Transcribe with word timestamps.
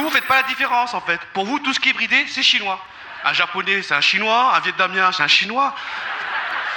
que 0.00 0.04
vous 0.04 0.10
faites 0.10 0.26
pas 0.26 0.36
la 0.36 0.48
différence 0.48 0.94
en 0.94 1.00
fait. 1.00 1.20
Pour 1.32 1.44
vous, 1.44 1.58
tout 1.58 1.72
ce 1.72 1.80
qui 1.80 1.90
est 1.90 1.92
bridé, 1.92 2.26
c'est 2.28 2.42
chinois. 2.42 2.80
Un 3.24 3.32
japonais, 3.32 3.82
c'est 3.82 3.94
un 3.94 4.00
chinois. 4.00 4.54
Un 4.54 4.60
vietnamien, 4.60 5.12
c'est 5.12 5.22
un 5.22 5.28
chinois. 5.28 5.74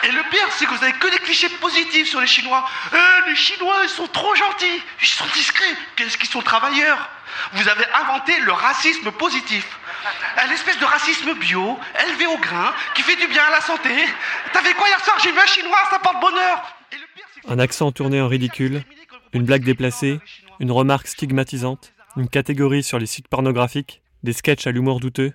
Et 0.03 0.11
le 0.11 0.21
pire, 0.29 0.47
c'est 0.51 0.65
que 0.65 0.73
vous 0.73 0.83
avez 0.83 0.93
que 0.93 1.07
des 1.07 1.17
clichés 1.17 1.49
positifs 1.49 2.07
sur 2.07 2.21
les 2.21 2.27
Chinois. 2.27 2.63
Eh, 2.93 3.29
les 3.29 3.35
Chinois, 3.35 3.77
ils 3.83 3.89
sont 3.89 4.07
trop 4.07 4.35
gentils, 4.35 4.83
ils 5.01 5.07
sont 5.07 5.25
discrets, 5.33 5.75
qu'est-ce 5.95 6.17
qu'ils 6.17 6.29
sont 6.29 6.41
travailleurs? 6.41 7.09
Vous 7.53 7.67
avez 7.67 7.85
inventé 7.93 8.39
le 8.41 8.51
racisme 8.51 9.11
positif. 9.11 9.65
Un 10.37 10.51
espèce 10.51 10.77
de 10.77 10.85
racisme 10.85 11.33
bio, 11.33 11.79
élevé 12.05 12.27
au 12.27 12.37
grain, 12.37 12.73
qui 12.93 13.01
fait 13.01 13.15
du 13.15 13.27
bien 13.27 13.43
à 13.43 13.49
la 13.49 13.61
santé. 13.61 13.89
T'avais 14.53 14.73
quoi 14.73 14.87
hier 14.87 15.03
soir? 15.03 15.17
J'ai 15.21 15.31
vu 15.31 15.39
un 15.39 15.47
Chinois, 15.47 15.79
ça 15.89 15.99
porte 15.99 16.19
bonheur. 16.21 16.77
Un 17.49 17.59
accent 17.59 17.91
tourné 17.91 18.21
en 18.21 18.27
ridicule, 18.27 18.83
une 19.33 19.43
blague 19.43 19.63
déplacée, 19.63 20.19
une 20.59 20.71
remarque 20.71 21.07
stigmatisante, 21.07 21.93
une 22.17 22.29
catégorie 22.29 22.83
sur 22.83 22.99
les 22.99 23.05
sites 23.05 23.27
pornographiques, 23.27 24.01
des 24.23 24.33
sketchs 24.33 24.67
à 24.67 24.71
l'humour 24.71 24.99
douteux. 24.99 25.33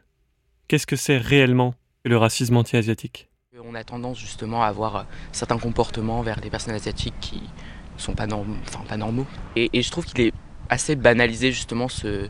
Qu'est-ce 0.68 0.86
que 0.86 0.96
c'est 0.96 1.16
réellement 1.16 1.74
le 2.04 2.16
racisme 2.16 2.56
anti-asiatique? 2.56 3.28
On 3.64 3.74
a 3.74 3.84
tendance 3.84 4.18
justement 4.18 4.62
à 4.62 4.66
avoir 4.66 4.96
euh, 4.96 5.02
certains 5.30 5.58
comportements 5.58 6.22
vers 6.22 6.40
les 6.40 6.50
personnes 6.50 6.74
asiatiques 6.74 7.14
qui 7.20 7.36
ne 7.36 8.00
sont 8.00 8.14
pas, 8.14 8.26
enfin, 8.26 8.84
pas 8.88 8.96
normaux. 8.96 9.26
Et, 9.54 9.82
je 9.82 9.90
trouve 9.90 10.04
qu'il 10.06 10.20
est 10.20 10.32
assez 10.68 10.96
banalisé 10.96 11.52
justement 11.52 11.88
ce, 11.88 12.28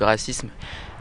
racisme. 0.00 0.48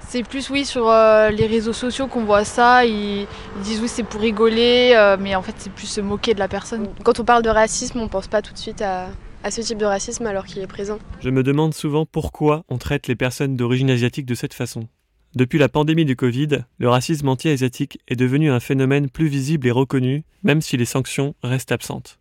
C'est 0.08 0.24
plus 0.24 0.50
oui 0.52 0.66
sur 0.66 0.88
euh, 0.88 1.30
les 1.32 1.48
réseaux 1.48 1.74
sociaux 1.74 2.08
qu'on 2.08 2.24
voit 2.24 2.46
ça, 2.46 2.86
ils, 2.86 3.26
disent 3.64 3.82
oui 3.82 3.88
c'est 3.88 4.04
pour 4.04 4.22
rigoler, 4.22 4.94
euh, 4.96 5.18
mais 5.20 5.34
en 5.36 5.42
fait 5.42 5.56
c'est 5.58 5.72
plus 5.72 5.88
se 5.88 6.02
moquer 6.02 6.36
de 6.36 6.40
la 6.40 6.48
personne. 6.48 6.88
Quand 7.04 7.20
on 7.20 7.26
parle 7.26 7.42
de 7.42 7.50
racisme, 7.50 8.00
on 8.00 8.08
pense 8.08 8.28
pas 8.28 8.44
tout 8.44 8.54
de 8.54 8.60
suite 8.60 8.84
à, 8.84 9.08
à 9.44 9.52
ce 9.52 9.62
type 9.62 9.78
de 9.78 9.86
racisme 9.86 10.26
alors 10.26 10.46
qu'il 10.46 10.62
est 10.62 10.68
présent. 10.68 11.00
Je 11.20 11.30
me 11.30 11.44
demande 11.44 11.74
souvent 11.74 12.06
pourquoi 12.06 12.64
on 12.70 12.78
traite 12.78 13.08
les 13.08 13.16
personnes 13.16 13.56
d'origine 13.56 13.90
asiatique 13.90 14.26
de 14.26 14.36
cette 14.36 14.54
façon. 14.54 14.88
Depuis 15.36 15.60
la 15.60 15.70
pandémie 15.70 16.06
du 16.06 16.16
Covid, 16.16 16.60
le 16.78 16.90
racisme 16.90 17.28
anti-asiatique 17.28 18.00
est 18.08 18.16
devenu 18.16 18.52
un 18.52 18.60
phénomène 18.60 19.10
plus 19.10 19.28
visible 19.28 19.68
et 19.68 19.72
reconnu, 19.72 20.24
même 20.44 20.62
si 20.62 20.78
les 20.78 20.86
sanctions 20.86 21.36
restent 21.44 21.72
absentes. 21.72 22.20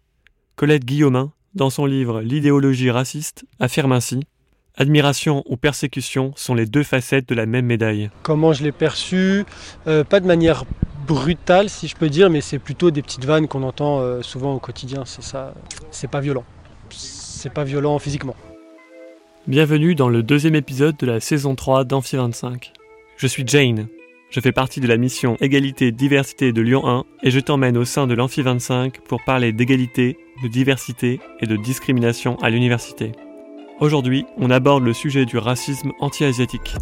Colette 0.56 0.84
Guillaumin, 0.84 1.32
dans 1.54 1.70
son 1.70 1.86
livre 1.86 2.22
L'idéologie 2.22 2.90
raciste, 2.90 3.44
affirme 3.60 3.92
ainsi 3.92 4.20
Admiration 4.76 5.42
ou 5.44 5.58
persécution 5.58 6.32
sont 6.34 6.54
les 6.54 6.64
deux 6.64 6.82
facettes 6.82 7.28
de 7.28 7.34
la 7.34 7.44
même 7.44 7.66
médaille. 7.66 8.10
Comment 8.22 8.54
je 8.54 8.62
l'ai 8.62 8.72
perçu 8.72 9.44
euh, 9.86 10.02
Pas 10.02 10.20
de 10.20 10.26
manière 10.26 10.64
brutale, 11.06 11.68
si 11.68 11.88
je 11.88 11.96
peux 11.96 12.08
dire, 12.08 12.30
mais 12.30 12.40
c'est 12.40 12.58
plutôt 12.58 12.90
des 12.90 13.02
petites 13.02 13.26
vannes 13.26 13.48
qu'on 13.48 13.64
entend 13.64 14.00
euh, 14.00 14.22
souvent 14.22 14.54
au 14.54 14.58
quotidien. 14.58 15.04
C'est 15.04 15.22
ça. 15.22 15.52
C'est 15.90 16.10
pas 16.10 16.20
violent. 16.20 16.44
C'est 16.92 17.52
pas 17.52 17.64
violent 17.64 17.98
physiquement. 17.98 18.36
Bienvenue 19.46 19.94
dans 19.94 20.08
le 20.08 20.22
deuxième 20.22 20.54
épisode 20.54 20.96
de 20.96 21.06
la 21.06 21.18
saison 21.18 21.54
3 21.54 21.84
d'Amphi 21.84 22.16
25. 22.16 22.72
Je 23.16 23.26
suis 23.26 23.44
Jane. 23.46 23.88
Je 24.30 24.40
fais 24.40 24.52
partie 24.52 24.80
de 24.80 24.86
la 24.86 24.96
mission 24.96 25.36
Égalité 25.40 25.92
Diversité 25.92 26.52
de 26.52 26.62
Lyon 26.62 26.86
1 26.86 27.04
et 27.22 27.30
je 27.30 27.40
t'emmène 27.40 27.76
au 27.76 27.84
sein 27.84 28.06
de 28.06 28.14
l'Amphi 28.14 28.42
25 28.42 29.00
pour 29.00 29.22
parler 29.24 29.52
d'égalité, 29.52 30.16
de 30.42 30.48
diversité 30.48 31.20
et 31.40 31.46
de 31.46 31.56
discrimination 31.56 32.36
à 32.36 32.48
l'université. 32.48 33.12
Aujourd'hui, 33.80 34.24
on 34.38 34.50
aborde 34.50 34.84
le 34.84 34.92
sujet 34.92 35.26
du 35.26 35.38
racisme 35.38 35.92
anti-asiatique. 36.00 36.76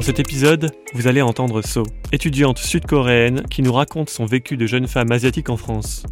Dans 0.00 0.06
cet 0.06 0.18
épisode, 0.18 0.70
vous 0.94 1.08
allez 1.08 1.20
entendre 1.20 1.60
So, 1.60 1.82
étudiante 2.10 2.56
sud-coréenne 2.56 3.42
qui 3.50 3.60
nous 3.60 3.74
raconte 3.74 4.08
son 4.08 4.24
vécu 4.24 4.56
de 4.56 4.64
jeune 4.64 4.88
femme 4.88 5.12
asiatique 5.12 5.50
en 5.50 5.58
France. 5.58 6.04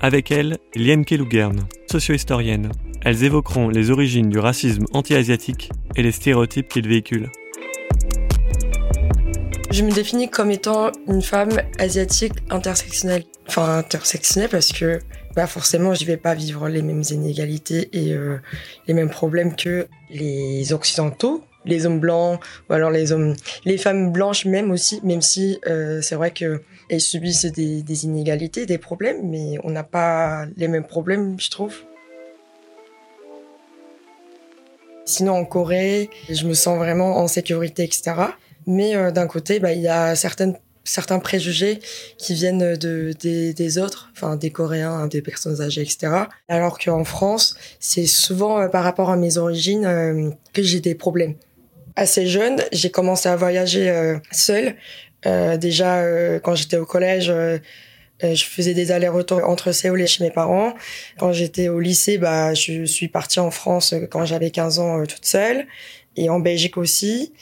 Avec 0.00 0.32
elle, 0.32 0.58
Liemke 0.74 1.12
Lugern, 1.12 1.60
socio-historienne, 1.88 2.72
elles 3.02 3.22
évoqueront 3.22 3.68
les 3.68 3.92
origines 3.92 4.30
du 4.30 4.40
racisme 4.40 4.86
anti-asiatique 4.92 5.70
et 5.94 6.02
les 6.02 6.10
stéréotypes 6.10 6.66
qu'il 6.66 6.88
véhicule. 6.88 7.30
Je 9.70 9.84
me 9.84 9.92
définis 9.92 10.28
comme 10.28 10.50
étant 10.50 10.90
une 11.06 11.22
femme 11.22 11.62
asiatique 11.78 12.32
intersectionnelle. 12.50 13.22
Enfin, 13.46 13.78
intersectionnelle 13.78 14.50
parce 14.50 14.72
que 14.72 14.98
bah 15.36 15.46
forcément, 15.46 15.94
je 15.94 16.02
ne 16.02 16.08
vais 16.08 16.16
pas 16.16 16.34
vivre 16.34 16.68
les 16.68 16.82
mêmes 16.82 17.04
inégalités 17.10 17.90
et 17.92 18.12
euh, 18.12 18.38
les 18.88 18.94
mêmes 18.94 19.10
problèmes 19.10 19.54
que 19.54 19.86
les 20.10 20.72
occidentaux, 20.72 21.44
les 21.66 21.86
hommes 21.86 22.00
blancs 22.00 22.40
ou 22.68 22.72
alors 22.72 22.90
les 22.90 23.12
hommes, 23.12 23.34
les 23.64 23.78
femmes 23.78 24.12
blanches 24.12 24.44
même 24.44 24.70
aussi, 24.70 25.00
même 25.02 25.22
si 25.22 25.58
euh, 25.66 26.00
c'est 26.00 26.14
vrai 26.14 26.30
que 26.30 26.62
elles 26.88 27.00
subissent 27.00 27.46
des, 27.46 28.04
inégalités, 28.04 28.64
des 28.66 28.78
problèmes, 28.78 29.28
mais 29.28 29.58
on 29.64 29.70
n'a 29.70 29.82
pas 29.82 30.46
les 30.56 30.68
mêmes 30.68 30.86
problèmes, 30.86 31.38
je 31.40 31.50
trouve. 31.50 31.74
Sinon, 35.04 35.34
en 35.34 35.44
Corée, 35.44 36.10
je 36.28 36.46
me 36.46 36.54
sens 36.54 36.78
vraiment 36.78 37.16
en 37.16 37.28
sécurité, 37.28 37.84
etc. 37.84 38.14
Mais 38.66 38.96
euh, 38.96 39.10
d'un 39.10 39.26
côté, 39.26 39.60
bah, 39.60 39.72
il 39.72 39.80
y 39.80 39.88
a 39.88 40.14
certains 40.16 41.18
préjugés 41.20 41.80
qui 42.18 42.34
viennent 42.34 42.74
de, 42.76 43.12
des, 43.12 43.78
autres, 43.78 44.10
enfin 44.12 44.36
des 44.36 44.50
Coréens, 44.50 45.06
des 45.06 45.22
personnes 45.22 45.60
âgées, 45.60 45.82
etc. 45.82 46.08
Alors 46.48 46.78
qu'en 46.78 47.04
France, 47.04 47.56
c'est 47.78 48.06
souvent 48.06 48.60
euh, 48.60 48.68
par 48.68 48.84
rapport 48.84 49.10
à 49.10 49.16
mes 49.16 49.38
origines 49.38 50.36
que 50.52 50.62
j'ai 50.62 50.80
des 50.80 50.94
problèmes. 50.94 51.34
Assez 51.96 52.26
jeune, 52.26 52.62
j'ai 52.72 52.90
commencé 52.90 53.28
à 53.28 53.36
voyager 53.36 54.16
seule. 54.30 54.76
déjà, 55.24 56.04
quand 56.40 56.54
j'étais 56.54 56.76
au 56.76 56.84
collège, 56.84 57.32
euh, 58.24 58.34
je 58.34 58.44
faisais 58.44 58.72
des 58.72 58.92
allers-retours 58.92 59.44
entre 59.44 59.72
Séoul 59.72 60.00
et 60.00 60.06
chez 60.06 60.24
mes 60.24 60.30
parents. 60.30 60.74
Quand 61.18 61.32
j'étais 61.32 61.68
au 61.68 61.80
lycée, 61.80 62.16
bah, 62.18 62.54
je 62.54 62.84
suis 62.84 63.08
partie 63.08 63.40
en 63.40 63.50
France 63.50 63.92
euh, 63.92 64.06
quand 64.06 64.24
j'avais 64.24 64.50
15 64.50 64.78
ans 64.78 65.00
euh, 65.00 65.04
toute 65.04 65.26
seule. 65.26 65.66
Et 66.16 66.30
en 66.30 66.40
Belgique 66.40 66.78
aussi, 66.78 67.34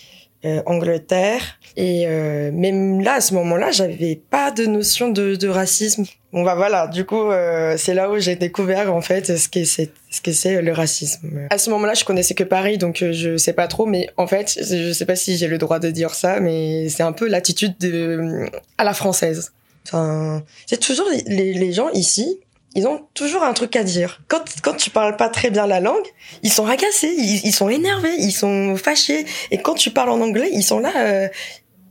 euh, 0.45 0.63
Angleterre. 0.67 1.41
Et 1.77 2.05
euh, 2.07 2.51
même 2.53 3.01
là, 3.01 3.15
à 3.15 3.21
ce 3.21 3.35
moment-là, 3.35 3.71
j'avais 3.71 4.21
pas 4.31 4.51
de 4.51 4.67
notion 4.67 5.11
de, 5.11 5.35
de 5.35 5.49
racisme. 5.49 6.05
Bon 6.33 6.43
bah 6.43 6.55
voilà, 6.57 6.89
du 6.89 7.05
coup, 7.05 7.31
c'est 7.77 7.95
là 7.95 8.11
où 8.11 8.19
j'ai 8.19 8.35
découvert 8.35 8.93
en 8.93 9.01
fait 9.01 9.37
ce 9.37 9.49
que 9.49 9.63
c'est 9.63 9.93
ce 10.11 10.21
que 10.21 10.33
c'est 10.33 10.63
le 10.63 10.73
racisme. 10.73 11.47
À 11.51 11.59
ce 11.59 11.71
moment-là, 11.71 11.95
je 11.95 12.05
connaissais 12.05 12.35
que 12.35 12.43
Paris, 12.43 12.77
donc 12.77 13.05
je 13.09 13.37
sais 13.37 13.53
pas 13.53 13.69
trop. 13.69 13.87
Mais 13.87 14.09
en 14.17 14.27
fait, 14.27 14.59
je 14.61 14.93
sais 14.93 15.07
pas 15.07 15.15
si 15.15 15.37
j'ai 15.37 15.47
le 15.47 15.59
droit 15.59 15.79
de 15.79 15.93
dire 15.93 16.13
ça, 16.13 16.41
mais 16.41 16.89
c'est 16.89 17.05
un 17.05 17.13
peu 17.13 17.29
l'attitude 17.29 17.79
de 17.79 18.47
à 18.79 18.85
la 18.85 18.95
française. 18.95 19.53
Enfin, 19.87 20.43
c'est 20.67 20.81
toujours 20.81 21.07
les, 21.29 21.55
les 21.55 21.73
gens 21.73 21.91
ici, 21.91 22.41
ils 22.75 22.87
ont 22.87 23.07
toujours 23.15 23.45
un 23.45 23.53
truc 23.53 23.77
à 23.77 23.85
dire. 23.85 24.23
Quand, 24.29 24.43
quand 24.63 24.75
tu 24.75 24.91
parles 24.91 25.17
pas 25.17 25.29
très 25.29 25.51
bien 25.51 25.67
la 25.67 25.81
langue, 25.81 26.07
ils 26.43 26.53
sont 26.53 26.67
agacés, 26.67 27.15
ils, 27.17 27.53
sont 27.53 27.69
énervés, 27.69 28.15
ils 28.19 28.33
sont 28.33 28.77
fâchés. 28.77 29.25
Et 29.51 29.59
quand 29.59 29.75
tu 29.75 29.91
parles 29.91 30.11
en 30.11 30.21
anglais, 30.21 30.51
ils 30.53 30.65
sont 30.65 30.81
là, 30.81 30.93
euh, 30.97 31.29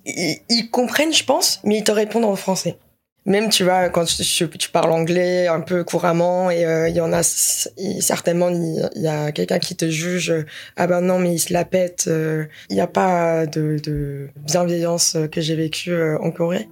ils, 0.05 0.69
comprennent, 0.71 1.13
je 1.13 1.23
pense, 1.23 1.61
mais 1.63 1.77
ils 1.77 1.83
te 1.83 1.91
répondent 1.91 2.25
en 2.25 2.35
français. 2.35 2.77
Même, 3.25 3.47
tu 3.47 3.63
vois, 3.63 3.87
quand 3.87 4.03
tu, 4.03 4.49
tu, 4.49 4.69
parles 4.69 4.91
anglais 4.91 5.47
un 5.47 5.61
peu 5.61 5.85
couramment, 5.85 6.51
et 6.51 6.65
euh, 6.65 6.89
il 6.89 6.95
y 6.95 6.99
en 6.99 7.13
a 7.13 7.23
certainement, 7.23 8.49
il 8.49 8.89
y, 8.95 9.07
a 9.07 9.31
quelqu'un 9.31 9.59
qui 9.59 9.77
te 9.77 9.89
juge, 9.89 10.33
ah 10.75 10.87
ben 10.87 10.99
non, 10.99 11.19
mais 11.19 11.35
il 11.35 11.39
se 11.39 11.53
la 11.53 11.63
pète. 11.63 12.05
Euh, 12.07 12.43
il 12.69 12.75
n'y 12.75 12.81
a 12.81 12.87
pas 12.87 13.45
de, 13.45 13.77
de 13.81 14.27
bienveillance 14.35 15.15
que 15.31 15.39
j'ai 15.39 15.55
vécue 15.55 15.95
en 16.17 16.31
Corée. 16.31 16.67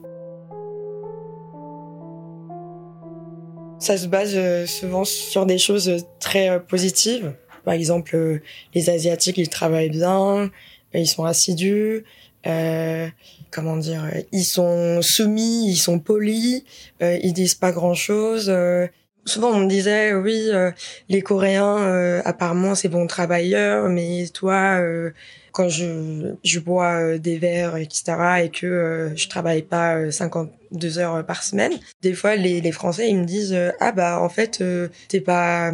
Ça 3.82 3.98
se 3.98 4.06
base 4.06 4.34
euh, 4.36 4.68
souvent 4.68 5.04
sur 5.06 5.48
des 5.48 5.58
choses 5.58 6.06
très 6.20 6.50
euh, 6.50 6.60
positives. 6.60 7.34
Par 7.66 7.74
exemple, 7.74 8.16
euh, 8.16 8.40
les 8.76 8.92
Asiatiques, 8.92 9.40
ils 9.40 9.50
travaillent 9.50 9.90
bien, 9.90 10.52
ils 10.94 11.08
sont 11.08 11.26
assidus, 11.26 12.04
euh, 12.46 13.08
comment 13.50 13.78
dire, 13.78 14.04
ils 14.32 14.44
sont 14.44 15.02
soumis, 15.02 15.68
ils 15.68 15.78
sont 15.78 15.98
polis, 15.98 16.64
euh, 17.02 17.18
ils 17.24 17.34
disent 17.34 17.56
pas 17.56 17.72
grand-chose. 17.72 18.54
souvent, 19.26 19.50
on 19.50 19.62
me 19.62 19.68
disait, 19.68 20.14
oui, 20.14 20.50
les 21.10 21.22
Coréens, 21.24 22.22
apparemment, 22.24 22.76
c'est 22.76 22.88
bons 22.88 23.08
travailleurs, 23.08 23.90
mais 23.90 24.28
toi, 24.34 24.80
quand 25.52 25.70
je, 25.70 26.60
bois 26.60 27.02
euh, 27.02 27.18
des 27.18 27.38
verres, 27.38 27.78
etc., 27.78 28.04
et 28.44 28.50
que 28.50 28.66
euh, 28.66 29.16
je 29.16 29.28
travaille 29.28 29.62
pas 29.62 30.12
52 30.12 30.98
euh, 30.98 31.02
heures 31.02 31.26
par 31.26 31.44
semaine, 31.44 31.74
des 32.02 32.14
fois, 32.14 32.36
les, 32.36 32.72
Français, 32.72 33.10
ils 33.10 33.18
me 33.18 33.26
disent, 33.26 33.58
ah 33.80 33.92
bah, 33.92 34.22
en 34.22 34.30
fait, 34.30 34.64
t'es 35.08 35.22
pas 35.22 35.74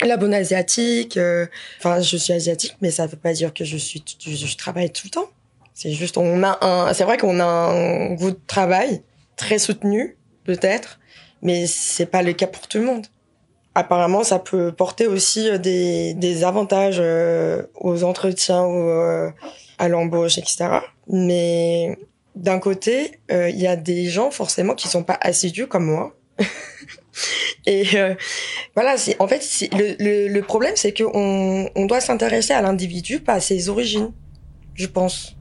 la 0.00 0.16
bonne 0.16 0.34
asiatique. 0.34 1.18
Enfin, 1.78 2.00
je 2.00 2.16
suis 2.16 2.32
asiatique, 2.32 2.76
mais 2.80 2.90
ça 2.90 3.06
veut 3.06 3.16
pas 3.16 3.32
dire 3.32 3.54
que 3.54 3.64
je 3.64 3.76
suis, 3.76 4.02
je, 4.18 4.56
travaille 4.56 4.90
tout 4.90 5.06
le 5.06 5.10
temps. 5.10 5.28
C'est 5.74 5.92
juste, 5.92 6.18
on 6.18 6.42
a 6.42 6.58
un, 6.64 6.92
c'est 6.92 7.04
vrai 7.04 7.16
qu'on 7.16 7.40
a 7.40 7.44
un 7.44 8.14
goût 8.14 8.32
de 8.32 8.40
travail 8.46 9.02
très 9.36 9.58
soutenu, 9.58 10.16
peut-être, 10.44 10.98
mais 11.40 11.66
c'est 11.66 12.06
pas 12.06 12.22
le 12.22 12.32
cas 12.32 12.46
pour 12.46 12.66
tout 12.66 12.78
le 12.78 12.84
monde 12.84 13.06
apparemment, 13.74 14.24
ça 14.24 14.38
peut 14.38 14.72
porter 14.72 15.06
aussi 15.06 15.48
euh, 15.48 15.58
des, 15.58 16.44
avantages 16.44 16.98
euh, 17.00 17.62
aux 17.74 18.04
entretiens 18.04 18.64
euh, 18.64 19.30
à 19.78 19.88
l'embauche, 19.88 20.38
etc. 20.38 20.80
Mais 21.08 21.96
d'un 22.34 22.58
côté, 22.58 23.18
il 23.30 23.58
y 23.58 23.66
a 23.66 23.76
des 23.76 24.06
gens 24.06 24.30
forcément 24.30 24.74
qui 24.74 24.88
sont 24.88 25.02
pas 25.02 25.18
assidus 25.20 25.66
comme 25.66 25.84
moi. 25.84 26.16
Et 27.66 27.84
voilà, 28.74 28.96
en 29.18 29.28
fait 29.28 29.68
le, 29.70 30.40
problème, 30.40 30.72
c'est 30.76 30.96
qu'on 30.96 31.68
on 31.74 31.86
doit 31.86 32.00
s'intéresser 32.00 32.54
à 32.54 32.62
l'individu, 32.62 33.20
pas 33.20 33.34
à 33.34 33.40
ses 33.40 33.68
origines, 33.68 34.12
je 34.74 34.86
pense. 34.86 35.36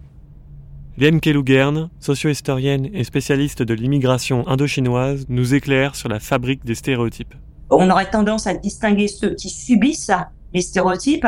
Liane 0.98 1.22
Kelougern, 1.22 1.90
socio-historienne 2.00 2.90
et 2.94 3.06
spécialiste 3.06 3.64
de 3.64 3.74
l'immigration 3.74 4.46
indo-chinoise, 4.48 5.26
nous 5.30 5.56
éclaire 5.56 5.96
sur 5.96 6.10
la 6.10 6.20
fabrique 6.20 6.66
des 6.66 6.76
stéréotypes. 6.76 7.34
On 7.72 7.90
aurait 7.90 8.10
tendance 8.10 8.48
à 8.48 8.54
distinguer 8.54 9.08
ceux 9.08 9.34
qui 9.34 9.50
subissent 9.50 10.12
les 10.54 10.62
stéréotypes 10.62 11.28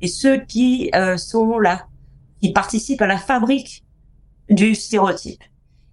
et 0.00 0.08
ceux 0.08 0.38
qui 0.38 0.90
euh, 0.94 1.16
sont 1.16 1.58
là, 1.58 1.86
qui 2.40 2.52
participent 2.52 3.02
à 3.02 3.06
la 3.06 3.18
fabrique 3.18 3.84
du 4.48 4.74
stéréotype. 4.74 5.42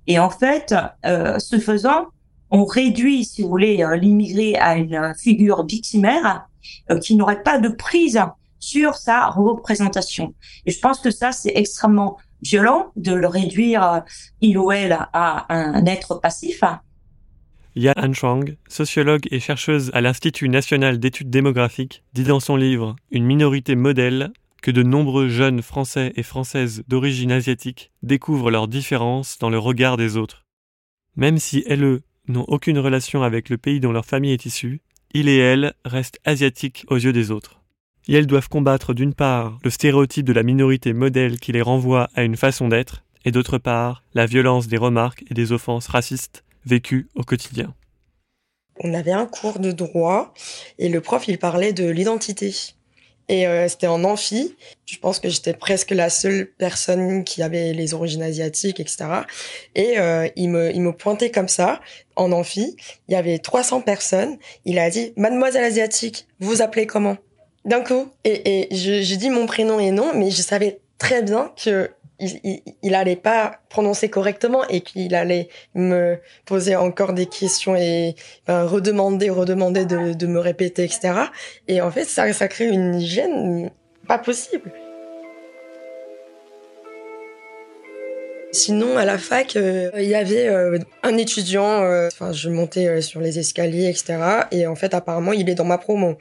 Et 0.08 0.18
en 0.18 0.30
fait, 0.30 0.74
euh, 1.06 1.38
ce 1.38 1.60
faisant, 1.60 2.08
on 2.52 2.66
réduit, 2.66 3.26
si 3.26 3.44
vous 3.44 3.50
voulez, 3.50 3.84
euh, 3.84 3.96
l'immigré 3.96 4.56
à 4.56 4.76
une 4.76 5.14
figure 5.18 5.66
victimaire 5.66 6.48
euh, 6.90 7.00
qui 7.00 7.16
n'aurait 7.16 7.44
pas 7.44 7.60
de 7.60 7.70
prise 7.70 8.20
sur 8.60 8.96
sa 8.96 9.28
représentation. 9.28 10.34
Et 10.66 10.72
je 10.72 10.80
pense 10.80 11.00
que 11.00 11.12
ça, 11.12 11.32
c'est 11.32 11.54
extrêmement 11.56 12.18
violent 12.42 12.92
de 12.96 13.14
le 13.14 13.28
réduire, 13.28 13.84
euh, 13.84 14.00
il 14.42 14.58
ou 14.58 14.72
elle, 14.72 14.98
à 15.14 15.46
un 15.54 15.86
être 15.86 16.16
passif. 16.16 16.64
Ya 17.80 17.96
Chang, 18.12 18.44
sociologue 18.68 19.26
et 19.32 19.40
chercheuse 19.40 19.90
à 19.94 20.02
l'Institut 20.02 20.50
national 20.50 21.00
d'études 21.00 21.30
démographiques, 21.30 22.04
dit 22.14 22.26
dans 22.26 22.42
son 22.42 22.58
livre 22.58 22.98
Une 23.10 23.24
minorité 23.24 23.76
modèle 23.78 24.34
que 24.62 24.70
de 24.70 24.84
nombreux 24.84 25.30
jeunes 25.30 25.62
Français 25.62 26.12
et 26.18 26.24
Françaises 26.24 26.84
d'origine 26.90 27.32
asiatique 27.32 27.94
découvrent 28.04 28.52
leurs 28.52 28.68
différences 28.68 29.40
dans 29.40 29.50
le 29.50 29.58
regard 29.58 29.96
des 29.96 30.18
autres. 30.18 30.46
Même 31.16 31.38
si 31.38 31.64
elles 31.68 32.02
n'ont 32.28 32.44
aucune 32.50 32.80
relation 32.80 33.24
avec 33.24 33.48
le 33.48 33.58
pays 33.58 33.80
dont 33.80 33.94
leur 33.94 34.06
famille 34.06 34.34
est 34.34 34.46
issue, 34.46 34.82
ils 35.14 35.30
et 35.30 35.38
elles 35.38 35.74
restent 35.86 36.20
asiatiques 36.26 36.84
aux 36.90 36.98
yeux 36.98 37.14
des 37.14 37.32
autres. 37.32 37.62
Et 38.10 38.16
elles 38.16 38.28
doivent 38.28 38.50
combattre 38.50 38.94
d'une 38.94 39.14
part 39.14 39.58
le 39.64 39.70
stéréotype 39.70 40.26
de 40.26 40.34
la 40.34 40.44
minorité 40.44 40.92
modèle 40.92 41.40
qui 41.40 41.54
les 41.54 41.62
renvoie 41.62 42.10
à 42.14 42.24
une 42.24 42.36
façon 42.36 42.68
d'être, 42.68 43.06
et 43.24 43.32
d'autre 43.32 43.58
part 43.58 44.04
la 44.14 44.26
violence 44.26 44.68
des 44.68 44.76
remarques 44.76 45.24
et 45.30 45.34
des 45.34 45.54
offenses 45.54 45.88
racistes 45.88 46.44
au 47.16 47.24
quotidien. 47.24 47.74
On 48.82 48.94
avait 48.94 49.12
un 49.12 49.26
cours 49.26 49.60
de 49.60 49.72
droit 49.72 50.34
et 50.78 50.90
le 50.90 51.02
prof 51.02 51.28
il 51.28 51.38
parlait 51.38 51.74
de 51.74 51.90
l'identité. 51.90 52.54
Et 53.28 53.46
euh, 53.46 53.68
c'était 53.68 53.88
en 53.88 54.04
amphi. 54.04 54.56
Je 54.86 54.98
pense 54.98 55.20
que 55.20 55.30
j'étais 55.30 55.54
presque 55.54 55.92
la 55.92 56.10
seule 56.10 56.52
personne 56.58 57.24
qui 57.24 57.44
avait 57.44 57.74
les 57.74 57.94
origines 57.94 58.24
asiatiques, 58.24 58.80
etc. 58.80 59.06
Et 59.76 60.00
euh, 60.00 60.28
il 60.36 60.50
me 60.50 60.72
il 60.72 60.82
me 60.82 60.94
pointait 60.94 61.30
comme 61.30 61.48
ça 61.48 61.80
en 62.16 62.32
amphi. 62.32 62.76
Il 63.08 63.14
y 63.14 63.16
avait 63.16 63.38
300 63.38 63.82
personnes. 63.82 64.38
Il 64.66 64.80
a 64.80 64.90
dit 64.90 65.14
Mademoiselle 65.16 65.64
asiatique, 65.64 66.28
vous 66.40 66.64
appelez 66.64 66.88
comment? 66.88 67.18
D'un 67.66 67.82
coup. 67.82 68.10
Et, 68.24 68.72
et 68.72 68.76
j'ai 68.76 69.18
dit 69.18 69.30
mon 69.30 69.46
prénom 69.46 69.80
et 69.80 69.92
nom, 69.92 70.12
mais 70.16 70.32
je 70.32 70.42
savais 70.42 70.80
très 70.98 71.22
bien 71.22 71.52
que 71.64 71.92
il, 72.20 72.62
il, 72.82 72.96
allait 72.96 73.16
pas 73.16 73.60
prononcer 73.70 74.10
correctement 74.10 74.68
et 74.68 74.82
qu'il 74.82 75.16
allait 75.16 75.50
me 75.74 76.20
poser 76.46 76.76
encore 76.76 77.14
des 77.14 77.26
questions 77.26 77.76
et 77.76 78.16
ben, 78.48 78.66
redemander, 78.66 79.30
redemander 79.30 79.86
de, 79.86 80.28
me 80.28 80.40
répéter, 80.40 80.84
etc. 80.84 81.14
Et 81.68 81.82
en 81.82 81.92
fait, 81.92 82.06
ça, 82.06 82.32
ça 82.34 82.48
crée 82.48 82.68
une 82.68 82.96
hygiène 82.96 83.72
pas 84.08 84.18
possible. 84.18 84.72
Sinon, 88.52 88.98
à 88.98 89.06
la 89.06 89.20
fac, 89.20 89.56
euh, 89.56 89.92
il 89.96 90.08
y 90.08 90.16
avait 90.16 90.48
euh, 90.48 90.80
un 91.04 91.18
étudiant, 91.18 91.84
euh, 91.84 92.10
je 92.32 92.50
montais 92.50 93.02
sur 93.02 93.22
les 93.22 93.38
escaliers, 93.38 93.88
etc. 93.88 94.18
Et 94.52 94.66
en 94.66 94.76
fait, 94.76 94.96
apparemment, 94.96 95.34
il 95.34 95.50
est 95.50 95.56
dans 95.56 95.66
ma 95.66 95.78
promo 95.78 96.18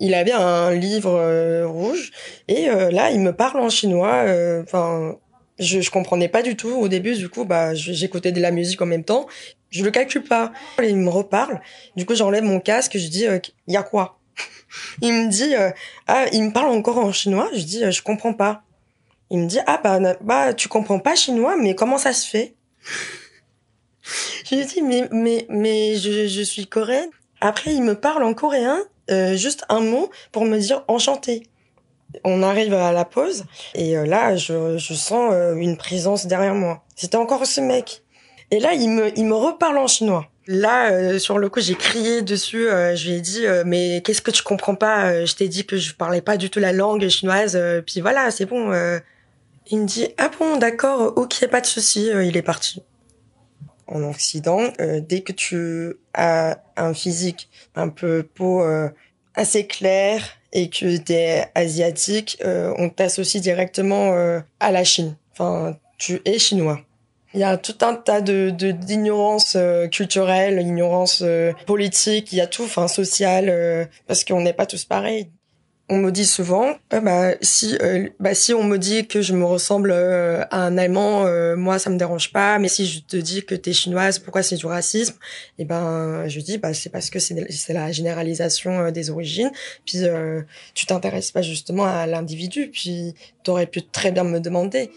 il 0.00 0.12
avait 0.14 0.32
un 0.32 0.72
livre 0.72 1.64
rouge 1.66 2.10
et 2.48 2.66
là 2.66 3.12
il 3.12 3.20
me 3.20 3.32
parle 3.32 3.60
en 3.60 3.70
chinois 3.70 4.24
enfin 4.60 5.16
je, 5.58 5.80
je 5.80 5.90
comprenais 5.90 6.28
pas 6.28 6.42
du 6.42 6.56
tout 6.56 6.70
au 6.70 6.88
début. 6.88 7.14
Du 7.14 7.28
coup, 7.28 7.44
bah, 7.44 7.74
j'écoutais 7.74 8.32
de 8.32 8.40
la 8.40 8.50
musique 8.50 8.80
en 8.82 8.86
même 8.86 9.04
temps. 9.04 9.26
Je 9.70 9.84
le 9.84 9.90
calcule 9.90 10.24
pas. 10.24 10.52
Il 10.82 10.96
me 10.96 11.10
reparle. 11.10 11.60
Du 11.96 12.06
coup, 12.06 12.14
j'enlève 12.14 12.44
mon 12.44 12.60
casque. 12.60 12.96
Je 12.96 13.08
dis, 13.08 13.22
il 13.22 13.28
euh, 13.28 13.38
y 13.68 13.76
a 13.76 13.82
quoi? 13.82 14.18
Il 15.02 15.12
me 15.12 15.28
dit, 15.28 15.54
euh, 15.54 15.70
ah, 16.08 16.26
il 16.32 16.42
me 16.42 16.52
parle 16.52 16.70
encore 16.70 16.98
en 16.98 17.12
chinois? 17.12 17.48
Je 17.54 17.62
dis, 17.62 17.84
euh, 17.84 17.92
je 17.92 18.02
comprends 18.02 18.34
pas. 18.34 18.62
Il 19.30 19.38
me 19.38 19.46
dit, 19.46 19.58
ah 19.66 19.80
bah, 19.82 20.00
bah, 20.20 20.54
tu 20.54 20.68
comprends 20.68 20.98
pas 20.98 21.14
chinois, 21.14 21.56
mais 21.56 21.74
comment 21.74 21.98
ça 21.98 22.12
se 22.12 22.28
fait? 22.28 22.54
Je 24.44 24.56
lui 24.56 24.66
dis, 24.66 24.82
mais, 24.82 25.08
mais, 25.12 25.46
mais, 25.48 25.94
je, 25.94 26.26
je 26.26 26.42
suis 26.42 26.66
coréenne. 26.66 27.10
Après, 27.40 27.72
il 27.72 27.82
me 27.82 27.94
parle 27.94 28.24
en 28.24 28.34
coréen, 28.34 28.80
juste 29.34 29.64
un 29.68 29.80
mot 29.80 30.10
pour 30.32 30.44
me 30.44 30.58
dire 30.58 30.84
enchanté. 30.88 31.44
On 32.22 32.42
arrive 32.42 32.74
à 32.74 32.92
la 32.92 33.04
pause 33.04 33.44
et 33.74 33.96
euh, 33.96 34.06
là, 34.06 34.36
je, 34.36 34.78
je 34.78 34.94
sens 34.94 35.32
euh, 35.32 35.54
une 35.56 35.76
présence 35.76 36.26
derrière 36.26 36.54
moi. 36.54 36.84
C'était 36.94 37.16
encore 37.16 37.46
ce 37.46 37.60
mec. 37.60 38.02
Et 38.50 38.60
là, 38.60 38.74
il 38.74 38.90
me, 38.90 39.18
il 39.18 39.24
me 39.26 39.34
reparle 39.34 39.78
en 39.78 39.86
chinois. 39.86 40.28
Là, 40.46 40.92
euh, 40.92 41.18
sur 41.18 41.38
le 41.38 41.48
coup, 41.48 41.60
j'ai 41.60 41.74
crié 41.74 42.22
dessus. 42.22 42.66
je 42.68 43.08
lui 43.08 43.16
ai 43.16 43.20
dit, 43.20 43.44
mais 43.64 44.02
qu'est-ce 44.02 44.22
que 44.22 44.30
tu 44.30 44.42
comprends 44.42 44.74
pas 44.74 45.24
Je 45.24 45.34
t'ai 45.34 45.48
dit 45.48 45.64
que 45.64 45.76
je 45.76 45.94
parlais 45.94 46.20
pas 46.20 46.36
du 46.36 46.50
tout 46.50 46.60
la 46.60 46.72
langue 46.72 47.08
chinoise. 47.08 47.58
puis 47.86 48.00
voilà, 48.00 48.30
c'est 48.30 48.44
bon. 48.44 48.70
Il 49.70 49.78
me 49.78 49.86
dit, 49.86 50.08
ah 50.18 50.30
bon, 50.38 50.58
d'accord, 50.58 51.14
ok, 51.16 51.46
pas 51.50 51.62
de 51.62 51.66
souci. 51.66 52.10
il 52.22 52.36
est 52.36 52.42
parti. 52.42 52.82
En 53.86 54.02
Occident, 54.02 54.60
dès 54.78 55.22
que 55.22 55.32
tu 55.32 55.94
as 56.12 56.58
un 56.76 56.92
physique 56.92 57.48
un 57.74 57.88
peu 57.88 58.22
peau 58.22 58.62
assez 59.34 59.66
claire 59.66 60.22
et 60.54 60.70
que 60.70 60.96
t'es 60.96 61.44
asiatique, 61.54 62.38
euh, 62.44 62.72
on 62.78 62.88
t'associe 62.88 63.42
directement 63.42 64.12
euh, 64.12 64.40
à 64.60 64.70
la 64.70 64.84
Chine. 64.84 65.16
Enfin, 65.32 65.76
tu 65.98 66.22
es 66.24 66.38
chinois. 66.38 66.80
Il 67.34 67.40
y 67.40 67.44
a 67.44 67.56
tout 67.56 67.76
un 67.80 67.96
tas 67.96 68.20
de 68.20 68.50
d'ignorance 68.50 69.56
euh, 69.56 69.88
culturelle, 69.88 70.60
ignorance 70.60 71.24
politique, 71.66 72.32
il 72.32 72.36
y 72.36 72.40
a 72.40 72.46
tout, 72.46 72.62
enfin 72.62 72.86
sociale, 72.86 73.88
parce 74.06 74.24
qu'on 74.24 74.40
n'est 74.40 74.52
pas 74.52 74.66
tous 74.66 74.84
pareils 74.84 75.28
on 75.90 75.98
me 75.98 76.10
dit 76.10 76.24
souvent, 76.24 76.76
euh, 76.94 77.00
bah, 77.00 77.34
si, 77.42 77.76
euh, 77.82 78.08
bah, 78.18 78.34
si 78.34 78.54
on 78.54 78.64
me 78.64 78.78
dit 78.78 79.06
que 79.06 79.20
je 79.20 79.34
me 79.34 79.44
ressemble 79.44 79.90
euh, 79.92 80.42
à 80.50 80.64
un 80.64 80.78
Allemand, 80.78 81.26
moi 81.56 81.78
ça 81.78 81.90
me 81.90 81.98
dérange 81.98 82.32
pas. 82.32 82.58
Mais 82.58 82.68
si 82.68 82.86
je 82.86 83.00
te 83.00 83.16
dis 83.16 83.44
que 83.44 83.54
t'es 83.54 83.72
chinoise, 83.72 84.18
pourquoi 84.18 84.42
c'est 84.42 84.56
du 84.56 84.66
racisme? 84.66 85.14
Et 85.58 85.62
eh 85.62 85.64
ben, 85.64 86.26
je 86.26 86.40
dis, 86.40 86.58
bah, 86.58 86.72
c'est 86.72 86.90
parce 86.90 87.10
que 87.10 87.18
c'est 87.18 87.72
la 87.72 87.92
généralisation 87.92 88.90
des 88.90 89.10
origines. 89.10 89.50
Puis 89.84 89.98
tu 90.74 90.86
t'intéresses 90.86 91.32
pas 91.32 91.42
justement 91.42 91.84
à 91.84 92.06
l'individu. 92.06 92.70
Puis 92.72 93.14
t'aurais 93.42 93.66
pu 93.66 93.82
très 93.82 94.10
bien 94.10 94.24
me 94.24 94.40
demander. 94.40 94.90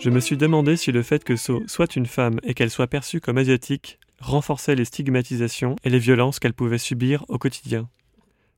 Je 0.00 0.10
me 0.10 0.18
suis 0.18 0.36
demandé 0.36 0.76
si 0.76 0.92
le 0.92 1.02
fait 1.02 1.22
que 1.22 1.36
So 1.36 1.62
soit 1.66 1.94
une 1.94 2.06
femme 2.06 2.40
et 2.42 2.54
qu'elle 2.54 2.70
soit 2.70 2.86
perçue 2.86 3.20
comme 3.20 3.38
asiatique 3.38 3.98
renforçait 4.18 4.74
les 4.74 4.84
stigmatisations 4.84 5.76
et 5.84 5.90
les 5.90 5.98
violences 5.98 6.38
qu'elle 6.38 6.54
pouvait 6.54 6.78
subir 6.78 7.24
au 7.28 7.38
quotidien. 7.38 7.88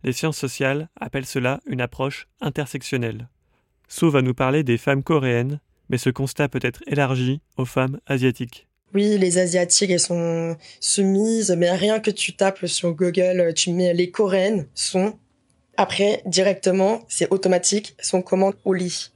Les 0.05 0.13
sciences 0.13 0.39
sociales 0.39 0.89
appellent 1.01 1.27
cela 1.27 1.61
une 1.67 1.81
approche 1.81 2.29
intersectionnelle. 2.41 3.29
So 3.89 4.11
va 4.11 4.23
nous 4.23 4.35
parler 4.35 4.65
des 4.65 4.79
femmes 4.79 5.03
coréennes, 5.03 5.61
mais 5.89 5.99
ce 5.99 6.11
constat 6.11 6.49
peut 6.49 6.61
être 6.63 6.83
élargi 6.87 7.41
aux 7.57 7.65
femmes 7.65 8.01
asiatiques. 8.07 8.67
Oui, 8.95 9.17
les 9.19 9.39
asiatiques, 9.39 9.91
elles 9.91 10.01
sont 10.01 10.57
soumises, 10.81 11.55
mais 11.57 11.71
rien 11.71 12.01
que 12.01 12.11
tu 12.11 12.35
tapes 12.35 12.67
sur 12.67 12.93
Google, 12.93 13.53
tu 13.55 13.73
mets 13.73 13.95
les 13.95 14.11
coréennes 14.11 14.67
sont. 14.75 15.19
Après, 15.77 16.23
directement, 16.27 17.03
c'est 17.09 17.33
automatique, 17.33 17.97
sont 18.01 18.23
commandes 18.23 18.57
au 18.65 18.75
lit 18.75 19.13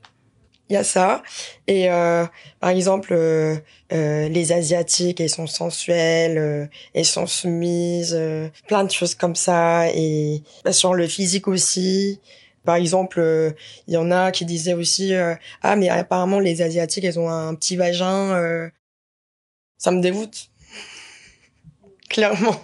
il 0.69 0.75
y 0.75 0.77
a 0.77 0.85
ça. 0.85 1.23
Et 1.67 1.91
euh, 1.91 2.27
par 2.61 2.71
exemple, 2.71 3.13
euh, 3.13 3.57
euh, 3.93 4.29
les 4.29 4.53
asiatiques, 4.53 5.21
elles 5.21 5.31
sont 5.31 5.47
sensuelles, 5.47 6.39
euh, 6.39 6.67
elles 6.95 7.05
sont 7.05 7.27
soumises, 7.27 8.15
euh, 8.19 8.49
plein 8.67 8.85
de 8.85 8.91
choses 8.91 9.15
comme 9.15 9.37
ça. 9.37 9.89
Et 9.91 10.43
bah, 10.65 10.73
sur 10.73 10.95
le 10.95 11.07
physique 11.07 11.49
aussi. 11.49 12.21
Par 12.65 12.77
exemple, 12.77 13.21
il 13.87 13.95
y 13.95 13.97
en 13.97 14.11
a 14.11 14.33
qui 14.33 14.45
disaient 14.45 14.75
aussi 14.75 15.15
ah 15.63 15.77
mais 15.77 15.89
apparemment 15.89 16.41
les 16.41 16.63
asiatiques, 16.63 17.05
elles 17.05 17.19
ont 17.19 17.31
un 17.31 17.55
petit 17.55 17.77
vagin. 17.77 18.71
ça 19.79 19.93
me 19.93 20.01
dévoute, 20.01 20.51
clairement. 22.09 22.57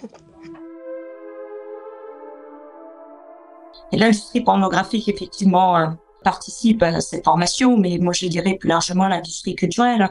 Et 3.93 3.97
l'industrie 3.97 4.41
pornographique, 4.41 5.07
effectivement, 5.07 5.95
participe 6.23 6.81
à 6.83 7.01
cette 7.01 7.23
formation, 7.23 7.77
mais 7.77 7.97
moi 7.99 8.13
je 8.13 8.27
dirais 8.27 8.55
plus 8.55 8.69
largement 8.69 9.07
l'industrie 9.07 9.55
culturelle. 9.55 10.09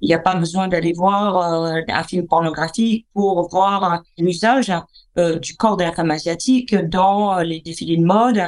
Il 0.00 0.08
n'y 0.08 0.14
a 0.14 0.18
pas 0.18 0.34
besoin 0.34 0.68
d'aller 0.68 0.92
voir 0.92 1.64
euh, 1.66 1.80
un 1.88 2.02
film 2.02 2.26
pornographique 2.26 3.06
pour 3.14 3.48
voir 3.48 4.02
l'usage 4.18 4.72
euh, 5.16 5.38
du 5.38 5.56
corps 5.56 5.76
de 5.76 5.84
la 5.84 5.92
femme 5.92 6.10
asiatique 6.10 6.74
dans 6.74 7.38
les 7.38 7.60
défilés 7.60 7.96
de 7.96 8.04
mode, 8.04 8.38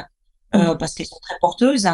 euh, 0.55 0.75
mm. 0.75 0.79
parce 0.79 0.95
qu'elles 0.95 1.07
sont 1.07 1.21
très 1.23 1.37
porteuses. 1.41 1.89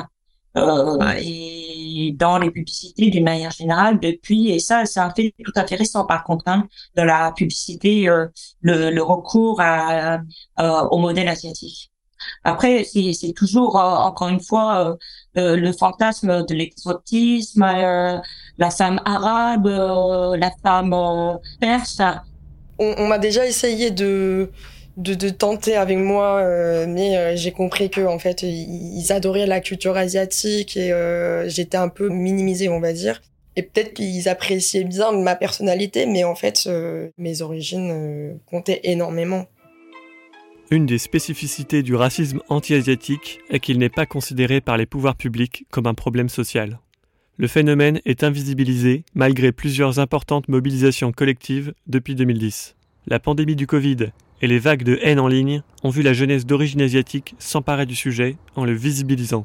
et 1.19 2.15
dans 2.19 2.39
les 2.39 2.51
publicités 2.51 3.11
d'une 3.11 3.25
manière 3.25 3.51
générale 3.51 3.99
depuis 4.01 4.51
et 4.51 4.59
ça 4.59 4.85
c'est 4.85 5.01
un 5.01 5.11
fait 5.11 5.35
tout 5.43 5.53
à 5.57 5.67
fait 5.67 5.77
récent 5.77 6.05
par 6.05 6.25
contre 6.25 6.45
hein, 6.47 6.69
dans 6.95 7.05
la 7.05 7.33
publicité 7.33 8.07
euh, 8.07 8.27
le, 8.61 8.91
le, 8.91 9.03
recours 9.03 9.61
à, 9.63 10.21
au 10.91 10.99
modèle 10.99 11.29
asiatique 11.29 11.92
après 12.45 12.85
c'est 12.85 13.33
toujours 13.35 13.79
euh, 13.79 13.83
encore 13.83 14.29
une 14.29 14.41
fois 14.41 14.97
euh, 15.37 15.57
le 15.57 15.73
fantasme 15.73 16.45
de 16.47 16.55
l'exotisme 16.55 17.65
la 18.59 18.71
femme 18.71 19.01
arabe 19.05 19.67
la 19.67 20.51
femme 20.63 21.39
perse 21.61 22.01
on, 22.79 22.95
on 22.99 23.07
m'a 23.09 23.19
déjà 23.19 23.47
essayé 23.47 23.91
de 23.91 24.51
de, 24.97 25.29
tenter 25.31 25.77
avec 25.77 25.99
moi, 25.99 26.39
euh, 26.39 26.87
mais 26.87 27.17
euh, 27.17 27.37
j'ai 27.37 27.53
compris 27.53 27.91
que 27.91 28.03
en 28.03 28.19
fait 28.19 28.43
ils 28.43 29.07
adoraient 29.11 29.47
la 29.47 29.61
culture 29.61 29.97
asiatique 29.97 30.77
et 30.77 30.93
euh, 30.93 31.49
j'étais 31.49 31.77
un 31.77 31.89
peu 31.89 32.09
minimisée, 32.09 32.69
on 32.69 32.81
va 32.81 32.93
dire. 32.93 33.23
Et 33.57 33.63
peut-être 33.63 33.95
qu'ils 33.95 34.29
appréciaient 34.29 34.85
bien 34.85 35.13
ma 35.13 35.35
personnalité, 35.35 36.07
mais 36.07 36.25
en 36.25 36.35
fait 36.35 36.69
mes 37.19 37.43
origines 37.43 38.39
comptaient 38.47 38.81
énormément. 38.85 39.47
Une 40.73 40.87
des 40.87 40.97
spécificités 40.97 41.83
du 41.83 41.95
racisme 41.95 42.41
anti-asiatique 42.49 43.41
est 43.51 43.61
qu'il 43.61 43.77
n'est 43.77 43.91
pas 43.91 44.07
considéré 44.07 44.63
par 44.63 44.79
les 44.79 44.87
pouvoirs 44.87 45.17
publics 45.17 45.67
comme 45.71 45.87
un 45.87 45.93
problème 45.93 46.31
social. 46.31 46.81
Le 47.37 47.47
phénomène 47.47 48.01
est 48.07 48.25
invisibilisé 48.25 49.05
malgré 49.15 49.53
plusieurs 49.53 49.99
importantes 49.99 50.49
mobilisations 50.49 51.13
collectives 51.13 51.75
depuis 51.89 52.15
2010. 52.15 52.75
La 53.07 53.21
pandémie 53.21 53.55
du 53.55 53.67
Covid 53.67 54.13
et 54.41 54.47
les 54.47 54.59
vagues 54.59 54.83
de 54.83 54.99
haine 55.03 55.21
en 55.21 55.29
ligne 55.29 55.63
ont 55.83 55.91
vu 55.91 56.01
la 56.01 56.15
jeunesse 56.15 56.47
d'origine 56.47 56.81
asiatique 56.81 57.35
s'emparer 57.39 57.85
du 57.85 57.95
sujet 57.95 58.39
en 58.57 58.65
le 58.65 58.73
visibilisant. 58.73 59.45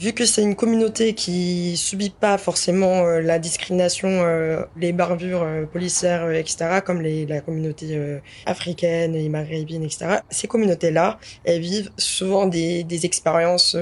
Vu 0.00 0.14
que 0.14 0.24
c'est 0.24 0.40
une 0.40 0.56
communauté 0.56 1.12
qui 1.12 1.76
subit 1.76 2.08
pas 2.08 2.38
forcément 2.38 3.04
euh, 3.04 3.20
la 3.20 3.38
discrimination, 3.38 4.08
euh, 4.08 4.62
les 4.78 4.94
barbures 4.94 5.42
euh, 5.42 5.66
policières, 5.66 6.30
etc., 6.30 6.80
comme 6.82 7.02
la 7.02 7.42
communauté 7.42 8.18
africaine 8.46 9.14
et 9.14 9.28
maghrébine, 9.28 9.82
etc., 9.84 10.20
ces 10.30 10.48
communautés-là, 10.48 11.18
elles 11.44 11.60
vivent 11.60 11.90
souvent 11.98 12.46
des, 12.46 12.86
expériences 13.04 13.76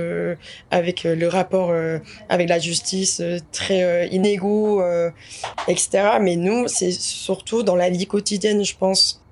avec 0.72 1.04
le 1.04 1.28
rapport 1.28 1.72
avec 2.28 2.48
la 2.48 2.58
justice 2.58 3.22
très 3.52 4.08
inégaux, 4.08 4.82
etc. 5.66 6.18
Mais 6.20 6.36
nous, 6.36 6.68
c'est 6.68 6.92
surtout 6.92 7.62
dans 7.62 7.76
la 7.76 7.90
vie 7.90 8.06
quotidienne, 8.06 8.64
je 8.64 8.76
pense. 8.76 9.22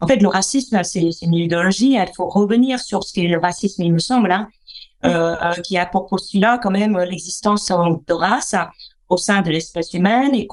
En 0.00 0.06
fait, 0.06 0.16
le 0.16 0.28
racisme, 0.28 0.82
c'est 0.82 1.00
une 1.22 1.34
idéologie. 1.34 1.94
Il 1.94 2.12
faut 2.14 2.28
revenir 2.28 2.80
sur 2.80 3.02
ce 3.02 3.14
qu'est 3.14 3.28
le 3.28 3.38
racisme, 3.38 3.82
il 3.82 3.92
me 3.92 3.98
semble, 3.98 4.30
hein, 4.30 4.48
qui 5.62 5.78
a 5.78 5.86
pour 5.86 6.06
postulat 6.06 6.58
quand 6.58 6.70
même 6.70 6.98
l'existence 6.98 7.68
de 7.68 8.12
race 8.12 8.54
au 9.08 9.16
sein 9.16 9.42
de 9.42 9.50
l'espèce 9.50 9.92
humaine 9.94 10.34
et, 10.34 10.46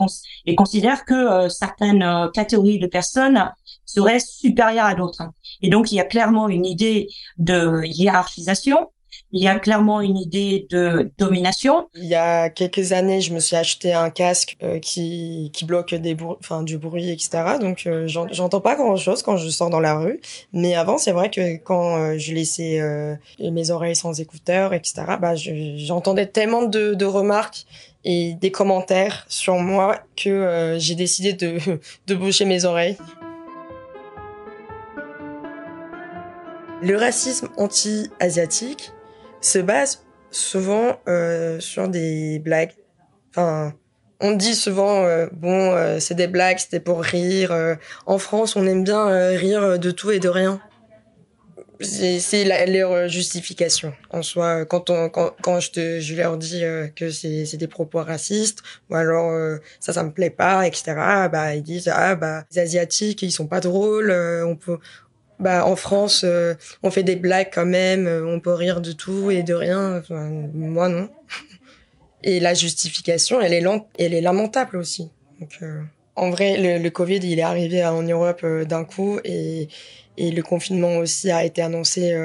considère 0.55 1.05
que 1.05 1.13
euh, 1.13 1.49
certaines 1.49 2.03
euh, 2.03 2.29
catégories 2.29 2.79
de 2.79 2.87
personnes 2.87 3.51
seraient 3.85 4.19
supérieures 4.19 4.85
à 4.85 4.95
d'autres. 4.95 5.23
Et 5.61 5.69
donc, 5.69 5.91
il 5.91 5.95
y 5.95 5.99
a 5.99 6.05
clairement 6.05 6.49
une 6.49 6.65
idée 6.65 7.07
de 7.37 7.83
hiérarchisation 7.85 8.89
il 9.35 9.41
y 9.41 9.47
a 9.47 9.57
clairement 9.57 9.99
une 9.99 10.15
idée 10.15 10.67
de 10.69 11.11
domination. 11.17 11.89
Il 11.95 12.05
y 12.05 12.13
a 12.13 12.51
quelques 12.51 12.91
années, 12.91 13.19
je 13.19 13.33
me 13.33 13.39
suis 13.39 13.55
acheté 13.55 13.91
un 13.91 14.11
casque 14.11 14.57
euh, 14.61 14.77
qui, 14.77 15.49
qui 15.53 15.65
bloque 15.65 15.95
du 15.95 16.77
bruit, 16.77 17.09
etc. 17.09 17.57
Donc, 17.59 17.87
euh, 17.87 18.07
j'entends 18.07 18.61
pas 18.61 18.75
grand-chose 18.75 19.23
quand 19.23 19.35
je 19.37 19.49
sors 19.49 19.71
dans 19.71 19.79
la 19.79 19.95
rue. 19.95 20.21
Mais 20.53 20.75
avant, 20.75 20.99
c'est 20.99 21.11
vrai 21.11 21.31
que 21.31 21.57
quand 21.57 21.97
euh, 21.97 22.17
je 22.19 22.31
laissais 22.31 22.79
mes 23.39 23.71
oreilles 23.71 23.95
sans 23.95 24.21
écouteurs, 24.21 24.73
etc., 24.73 25.03
bah, 25.19 25.33
j'entendais 25.35 26.27
tellement 26.27 26.61
de, 26.63 26.93
de 26.93 27.05
remarques 27.05 27.65
et 28.05 28.33
des 28.35 28.51
commentaires 28.51 29.25
sur 29.29 29.55
moi 29.55 29.99
que 30.15 30.75
j'ai 30.77 30.93
décidé 30.93 31.33
de, 31.33 31.57
de 32.07 32.15
boucher 32.15 32.45
mes 32.45 32.65
oreilles. 32.65 32.97
Le 36.83 36.97
racisme 36.97 37.47
anti-asiatique, 37.57 38.91
se 39.43 39.59
base 39.59 40.03
souvent 40.31 40.99
euh, 41.07 41.59
sur 41.59 41.87
des 41.87 42.39
blagues. 42.39 42.73
Enfin, 43.29 43.73
on 44.19 44.31
dit 44.31 44.55
souvent, 44.55 45.03
euh, 45.03 45.27
bon, 45.31 45.71
euh, 45.73 45.99
c'est 45.99 46.15
des 46.15 46.27
blagues, 46.27 46.57
c'était 46.57 46.79
pour 46.79 47.01
rire. 47.01 47.77
En 48.05 48.17
France, 48.17 48.55
on 48.55 48.65
aime 48.65 48.83
bien 48.83 49.05
rire 49.35 49.77
de 49.77 49.91
tout 49.91 50.11
et 50.11 50.19
de 50.19 50.29
rien. 50.29 50.59
C'est 51.81 52.45
leur 52.45 53.09
justification 53.09 53.93
en 54.09 54.21
soi. 54.21 54.63
Quand 54.65 55.59
je, 55.59 55.71
te, 55.71 55.99
je 55.99 56.15
leur 56.15 56.37
dis 56.37 56.63
que 56.95 57.09
c'est 57.09 57.57
des 57.57 57.67
propos 57.67 58.01
racistes, 58.01 58.59
ou 58.89 58.95
alors 58.95 59.59
ça, 59.81 59.91
ça 59.91 60.03
me 60.03 60.11
plaît 60.11 60.29
pas, 60.29 60.65
etc., 60.65 60.93
bah, 61.29 61.55
ils 61.55 61.63
disent, 61.63 61.91
ah, 61.93 62.15
bah, 62.15 62.45
les 62.51 62.59
Asiatiques, 62.59 63.21
ils 63.23 63.31
sont 63.31 63.47
pas 63.47 63.59
drôles, 63.59 64.11
on 64.45 64.55
peut, 64.55 64.77
bah 65.43 65.65
en 65.65 65.75
France 65.75 66.23
euh, 66.23 66.55
on 66.81 66.89
fait 66.89 67.03
des 67.03 67.17
blagues 67.17 67.51
quand 67.53 67.65
même 67.65 68.07
euh, 68.07 68.25
on 68.25 68.39
peut 68.39 68.53
rire 68.53 68.81
de 68.81 68.91
tout 68.91 69.29
et 69.29 69.43
de 69.43 69.53
rien. 69.53 70.01
Moi 70.53 70.89
non. 70.89 71.09
Et 72.25 72.39
la 72.39 72.53
justification 72.53 73.41
elle 73.41 73.53
est 73.53 73.61
lente 73.61 73.87
elle 73.99 74.13
est 74.13 74.21
lamentable 74.21 74.77
aussi. 74.77 75.11
Donc 75.39 75.51
euh, 75.61 75.81
en 76.15 76.29
vrai 76.29 76.79
le, 76.79 76.89
Covid 76.89 77.19
il 77.21 77.37
est 77.37 77.43
arrivé 77.43 77.85
en 77.85 78.01
Europe 78.01 78.45
d'un 78.45 78.85
coup 78.85 79.19
et 79.23 79.67
et 80.15 80.31
le 80.31 80.43
confinement 80.43 80.97
aussi 80.97 81.31
a 81.31 81.43
été 81.43 81.61
annoncé 81.61 82.15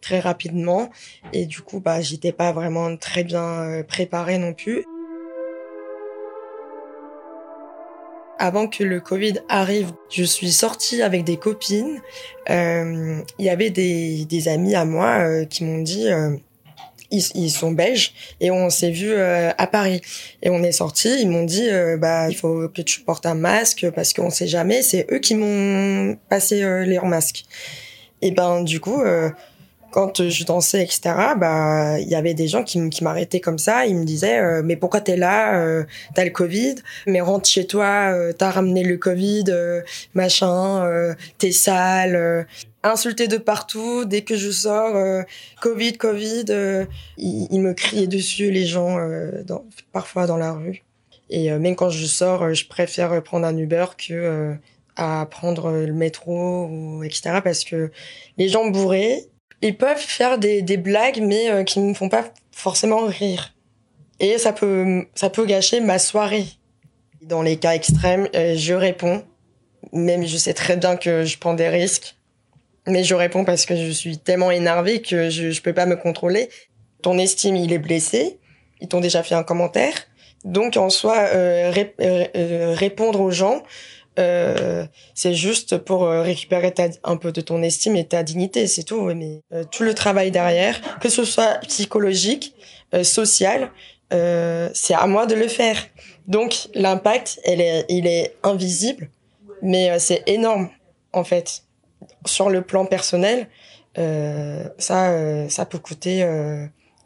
très 0.00 0.18
rapidement. 0.18 0.90
Et 1.32 1.46
du 1.46 1.60
coup 1.60 1.80
bah 1.80 2.00
j'étais 2.00 2.32
pas 2.32 2.50
vraiment 2.52 2.96
très 2.96 3.22
bien 3.22 3.84
préparée 3.86 4.38
non 4.38 4.52
plus 4.52 4.84
Avant 8.38 8.68
que 8.68 8.84
le 8.84 9.00
Covid 9.00 9.40
arrive, 9.48 9.92
je 10.10 10.22
suis 10.22 10.52
sortie 10.52 11.00
avec 11.00 11.24
des 11.24 11.38
copines. 11.38 12.00
Euh, 12.50 13.20
il 13.38 13.44
y 13.44 13.48
avait 13.48 13.70
des, 13.70 14.26
des 14.26 14.48
amis 14.48 14.74
à 14.74 14.84
moi 14.84 15.20
euh, 15.20 15.44
qui 15.46 15.64
m'ont 15.64 15.80
dit 15.80 16.08
euh, 16.08 16.36
ils, 17.10 17.22
ils, 17.34 17.50
sont 17.50 17.70
belges 17.70 18.12
et 18.40 18.50
on 18.50 18.68
s'est 18.68 18.90
vu 18.90 19.10
euh, 19.10 19.50
à 19.56 19.66
Paris 19.66 20.02
et 20.42 20.50
on 20.50 20.62
est 20.62 20.72
sorti. 20.72 21.08
Ils 21.18 21.30
m'ont 21.30 21.44
dit 21.44 21.68
bah 21.98 22.28
il 22.28 22.36
faut 22.36 22.68
que 22.68 22.82
tu 22.82 23.00
portes 23.00 23.24
un 23.24 23.34
masque 23.34 23.86
parce 23.94 24.12
qu'on 24.12 24.30
sait 24.30 24.48
jamais. 24.48 24.82
C'est 24.82 25.06
eux 25.10 25.18
qui 25.18 25.34
m'ont 25.34 26.18
passé 26.28 26.60
leur 26.60 27.06
masque. 27.06 27.44
Et 28.20 28.32
ben 28.32 28.62
du 28.62 28.80
coup 28.80 29.02
quand 29.96 30.28
je 30.28 30.44
dansais, 30.44 30.82
etc., 30.82 31.00
bah, 31.38 31.98
il 31.98 32.06
y 32.06 32.16
avait 32.16 32.34
des 32.34 32.48
gens 32.48 32.62
qui, 32.62 32.78
m'arrêtaient 33.00 33.40
comme 33.40 33.56
ça. 33.56 33.86
Ils 33.86 33.96
me 33.96 34.04
disaient, 34.04 34.38
euh, 34.40 34.60
mais 34.62 34.76
pourquoi 34.76 35.00
t'es 35.00 35.16
là 35.16 35.58
euh, 35.58 35.84
T'as 36.14 36.26
le 36.26 36.32
Covid, 36.32 36.74
mais 37.06 37.22
rentre 37.22 37.48
chez 37.48 37.66
toi. 37.66 38.12
Euh, 38.12 38.34
T'as 38.34 38.50
ramené 38.50 38.84
le 38.84 38.98
Covid, 38.98 39.44
euh, 39.48 39.80
machin. 40.12 41.14
T'es 41.38 41.50
sale. 41.50 42.46
insulté 42.82 43.26
de 43.26 43.38
partout. 43.38 44.04
Dès 44.04 44.20
que 44.20 44.36
je 44.36 44.50
sors, 44.50 45.24
Covid, 45.62 45.94
Covid. 45.94 46.44
Ils, 47.16 47.60
me 47.62 47.72
criaient 47.72 48.06
dessus, 48.06 48.50
les 48.50 48.66
gens, 48.66 48.98
parfois 49.92 50.26
dans 50.26 50.36
la 50.36 50.52
rue. 50.52 50.84
Et 51.30 51.50
même 51.52 51.74
quand 51.74 51.88
je 51.88 52.04
sors, 52.04 52.52
je 52.52 52.68
préfère 52.68 53.22
prendre 53.22 53.46
un 53.46 53.56
Uber 53.56 53.86
que 53.96 54.52
à 54.96 55.26
prendre 55.30 55.72
le 55.72 55.94
métro 55.94 56.66
ou 56.66 57.02
etc. 57.02 57.40
Parce 57.42 57.64
que 57.64 57.90
les 58.36 58.50
gens 58.50 58.68
bourrés 58.68 59.30
ils 59.62 59.76
peuvent 59.76 59.98
faire 59.98 60.38
des, 60.38 60.62
blagues, 60.76 61.20
mais 61.22 61.50
euh, 61.50 61.64
qui 61.64 61.80
ne 61.80 61.88
me 61.88 61.94
font 61.94 62.08
pas 62.08 62.24
forcément 62.52 63.06
rire. 63.06 63.54
Et 64.20 64.38
ça 64.38 64.52
peut, 64.52 65.06
ça 65.14 65.30
peut 65.30 65.46
gâcher 65.46 65.80
ma 65.80 65.98
soirée. 65.98 66.46
Dans 67.22 67.42
les 67.42 67.56
cas 67.56 67.74
extrêmes, 67.74 68.28
euh, 68.34 68.54
je 68.56 68.74
réponds, 68.74 69.24
même 69.92 70.26
je 70.26 70.36
sais 70.36 70.54
très 70.54 70.76
bien 70.76 70.96
que 70.96 71.24
je 71.24 71.38
prends 71.38 71.54
des 71.54 71.68
risques, 71.68 72.16
mais 72.86 73.02
je 73.02 73.14
réponds 73.14 73.44
parce 73.44 73.66
que 73.66 73.76
je 73.76 73.90
suis 73.90 74.18
tellement 74.18 74.50
énervée 74.50 75.02
que 75.02 75.28
je, 75.28 75.50
je 75.50 75.62
peux 75.62 75.72
pas 75.72 75.86
me 75.86 75.96
contrôler. 75.96 76.48
Ton 77.02 77.18
estime, 77.18 77.56
il 77.56 77.72
est 77.72 77.78
blessé. 77.78 78.38
Ils 78.80 78.88
t'ont 78.88 79.00
déjà 79.00 79.22
fait 79.22 79.34
un 79.34 79.42
commentaire. 79.42 79.94
Donc 80.44 80.76
en 80.76 80.90
soi, 80.90 81.16
euh 81.32 81.72
répondre 82.74 83.20
aux 83.20 83.30
gens, 83.32 83.62
euh, 84.18 84.86
c'est 85.14 85.34
juste 85.34 85.76
pour 85.78 86.04
euh, 86.04 86.22
récupérer 86.22 86.72
un 87.04 87.16
peu 87.16 87.32
de 87.32 87.40
ton 87.40 87.62
estime 87.62 87.96
et 87.96 88.06
ta 88.06 88.22
dignité, 88.22 88.66
c'est 88.66 88.82
tout. 88.82 89.02
Mais 89.14 89.42
euh, 89.52 89.64
tout 89.70 89.82
le 89.82 89.94
travail 89.94 90.30
derrière, 90.30 90.80
que 90.98 91.08
ce 91.08 91.24
soit 91.24 91.58
psychologique, 91.66 92.54
social, 93.02 93.72
c'est 94.10 94.94
à 94.94 95.06
moi 95.06 95.26
de 95.26 95.34
le 95.34 95.48
faire. 95.48 95.76
Donc 96.28 96.68
l'impact, 96.74 97.40
elle 97.44 97.60
est, 97.60 97.84
il 97.88 98.06
est 98.06 98.36
invisible, 98.42 99.10
mais 99.60 99.98
c'est 99.98 100.22
énorme 100.26 100.70
en 101.12 101.24
fait. 101.24 101.64
Sur 102.24 102.48
le 102.48 102.62
plan 102.62 102.86
personnel, 102.86 103.48
ça, 103.96 105.48
ça 105.48 105.66
peut 105.66 105.78
coûter 105.78 106.24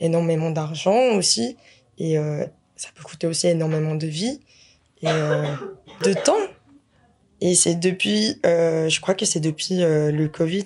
énormément 0.01 0.51
d'argent 0.51 1.17
aussi, 1.17 1.57
et 1.99 2.17
ça 2.77 2.91
peut 2.95 3.03
coûter 3.03 3.27
aussi 3.27 3.49
énormément 3.49 3.95
de 3.95 4.07
vie 4.07 4.41
et 5.03 5.07
de 5.07 6.13
temps. 6.13 6.37
Et 7.41 7.55
c'est 7.55 7.75
depuis, 7.75 8.39
euh, 8.45 8.89
je 8.89 9.01
crois 9.01 9.15
que 9.15 9.25
c'est 9.25 9.41
depuis 9.41 9.83
euh, 9.83 10.11
le 10.11 10.29
Covid. 10.29 10.65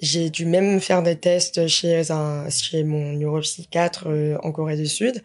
J'ai 0.00 0.28
dû 0.28 0.44
même 0.44 0.80
faire 0.80 1.02
des 1.02 1.16
tests 1.16 1.66
chez 1.68 2.10
un, 2.10 2.50
chez 2.50 2.84
mon 2.84 3.14
neuropsychiatre 3.14 4.08
euh, 4.08 4.36
en 4.42 4.52
Corée 4.52 4.76
du 4.76 4.86
Sud. 4.86 5.22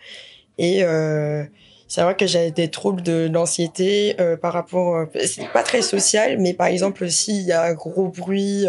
Et 0.58 0.84
euh, 0.84 1.44
c'est 1.88 2.02
vrai 2.04 2.16
que 2.16 2.26
j'ai 2.26 2.52
des 2.52 2.70
troubles 2.70 3.02
de 3.02 3.30
l'anxiété 3.32 4.16
euh, 4.22 4.38
par 4.38 4.54
rapport. 4.54 4.96
Euh, 4.96 5.06
c'est 5.26 5.52
pas 5.52 5.64
très 5.64 5.82
social, 5.82 6.38
mais 6.40 6.54
par 6.54 6.68
exemple, 6.68 7.10
s'il 7.10 7.42
y 7.42 7.52
a 7.52 7.64
un 7.64 7.74
gros 7.74 8.08
bruit 8.08 8.66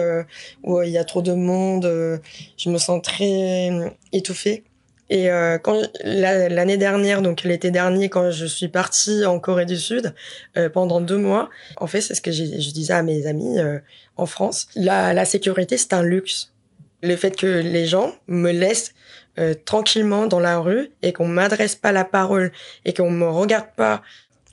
ou 0.64 0.82
il 0.82 0.90
y 0.90 0.98
a 0.98 1.04
trop 1.04 1.22
de 1.22 1.34
monde, 1.34 2.20
je 2.56 2.70
me 2.70 2.78
sens 2.78 3.00
très 3.02 3.70
étouffée. 4.12 4.64
Et 5.12 5.30
euh, 5.30 5.58
quand 5.58 5.78
l'année 6.04 6.78
dernière, 6.78 7.20
donc 7.20 7.42
l'été 7.42 7.70
dernier, 7.70 8.08
quand 8.08 8.30
je 8.30 8.46
suis 8.46 8.68
partie 8.68 9.26
en 9.26 9.38
Corée 9.38 9.66
du 9.66 9.76
Sud 9.76 10.14
euh, 10.56 10.70
pendant 10.70 11.02
deux 11.02 11.18
mois, 11.18 11.50
en 11.76 11.86
fait, 11.86 12.00
c'est 12.00 12.14
ce 12.14 12.22
que 12.22 12.32
je 12.32 12.70
disais 12.72 12.94
à 12.94 13.02
mes 13.02 13.26
amis 13.26 13.58
euh, 13.58 13.78
en 14.16 14.24
France. 14.24 14.68
La, 14.74 15.12
la 15.12 15.26
sécurité, 15.26 15.76
c'est 15.76 15.92
un 15.92 16.02
luxe. 16.02 16.54
Le 17.02 17.14
fait 17.16 17.36
que 17.36 17.46
les 17.46 17.84
gens 17.84 18.14
me 18.26 18.52
laissent 18.52 18.94
euh, 19.38 19.52
tranquillement 19.52 20.28
dans 20.28 20.40
la 20.40 20.58
rue 20.58 20.90
et 21.02 21.12
qu'on 21.12 21.28
m'adresse 21.28 21.76
pas 21.76 21.92
la 21.92 22.06
parole 22.06 22.50
et 22.86 22.94
qu'on 22.94 23.10
me 23.10 23.28
regarde 23.28 23.68
pas, 23.76 24.00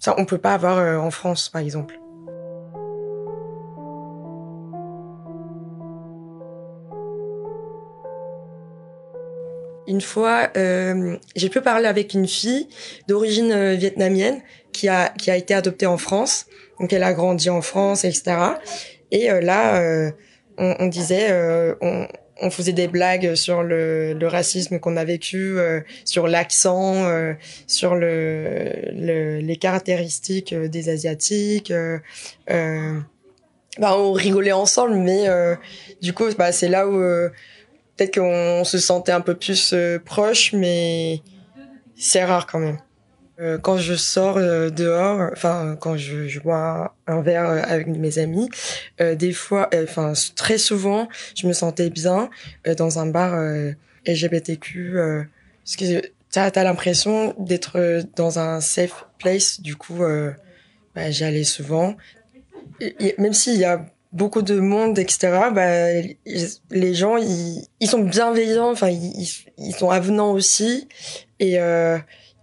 ça, 0.01 0.13
on 0.17 0.25
peut 0.25 0.39
pas 0.39 0.53
avoir 0.53 0.77
euh, 0.77 0.97
en 0.97 1.09
France, 1.09 1.47
par 1.47 1.61
exemple. 1.61 1.97
Une 9.99 10.05
fois, 10.05 10.49
euh, 10.55 11.17
j'ai 11.35 11.49
pu 11.49 11.59
parler 11.59 11.85
avec 11.85 12.13
une 12.13 12.25
fille 12.25 12.69
d'origine 13.09 13.51
euh, 13.51 13.73
vietnamienne 13.73 14.39
qui 14.71 14.87
a 14.87 15.09
qui 15.09 15.29
a 15.29 15.35
été 15.35 15.53
adoptée 15.53 15.87
en 15.87 15.97
France. 15.97 16.45
Donc 16.79 16.93
elle 16.93 17.03
a 17.03 17.11
grandi 17.11 17.49
en 17.49 17.61
France, 17.61 18.05
etc. 18.05 18.37
Et 19.11 19.29
euh, 19.29 19.41
là, 19.41 20.13
on, 20.57 20.87
disait, 20.87 21.33
on, 21.81 22.49
faisait 22.49 22.71
des 22.71 22.87
blagues 22.87 23.35
sur 23.35 23.61
le, 23.61 24.17
racisme 24.21 24.79
qu'on 24.79 24.95
a 24.95 25.03
vécu, 25.03 25.57
sur 26.05 26.29
l'accent, 26.29 27.05
sur 27.67 27.95
le, 27.95 28.71
le, 28.93 29.39
les 29.39 29.55
caractéristiques 29.57 30.53
des 30.53 30.87
asiatiques. 30.87 31.73
bah, 32.47 33.97
on 33.97 34.13
rigolait 34.13 34.53
ensemble, 34.53 34.95
mais 34.95 35.27
du 36.01 36.13
coup, 36.13 36.25
bah, 36.37 36.53
c'est 36.53 36.69
là 36.69 36.87
où 36.87 37.01
peut-être 37.99 38.15
qu'on 38.17 38.63
se 38.63 38.77
sentait 38.77 39.11
un 39.11 39.21
peu 39.21 39.35
plus 39.35 39.73
euh, 39.73 39.99
proche, 39.99 40.53
mais 40.53 41.21
c'est 41.97 42.23
rare 42.23 42.47
quand 42.47 42.59
même. 42.59 42.77
Euh, 43.41 43.57
quand 43.57 43.77
je 43.77 43.93
sors 43.93 44.37
euh, 44.37 44.69
dehors, 44.69 45.29
enfin 45.33 45.77
quand 45.79 45.97
je, 45.97 46.39
bois 46.39 46.95
un 47.07 47.21
verre 47.21 47.49
avec 47.49 47.87
mes 47.87 48.19
amis, 48.19 48.49
des 48.99 49.33
fois, 49.33 49.69
enfin 49.83 50.13
très 50.35 50.57
souvent, 50.57 51.07
je 51.35 51.47
me 51.47 51.53
sentais 51.53 51.89
bien 51.89 52.29
dans 52.77 52.99
un 52.99 53.05
bar 53.05 53.37
LGBTQ, 54.05 54.93
parce 55.63 55.75
que 55.75 56.01
t'as 56.31 56.47
as, 56.47 56.63
l'impression 56.63 57.33
d'être 57.37 58.03
dans 58.15 58.39
un 58.39 58.61
safe 58.61 59.05
place. 59.19 59.61
Du 59.61 59.75
coup, 59.75 60.01
bah, 60.95 61.11
j'y 61.11 61.23
allais 61.23 61.45
souvent, 61.45 61.95
et, 62.81 63.15
même 63.17 63.33
s'il 63.33 63.57
y 63.57 63.65
a 63.65 63.85
beaucoup 64.11 64.41
de 64.41 64.59
monde, 64.59 64.97
etc. 64.97 65.49
Bah, 65.53 65.87
les 66.71 66.93
gens, 66.93 67.17
ils, 67.17 67.65
ils 67.79 67.89
sont 67.89 67.99
bienveillants, 67.99 68.71
enfin, 68.71 68.89
ils, 68.89 69.27
ils 69.57 69.75
sont 69.75 69.89
avenants 69.89 70.31
aussi. 70.31 70.87
Et 71.39 71.59
euh, 71.59 71.97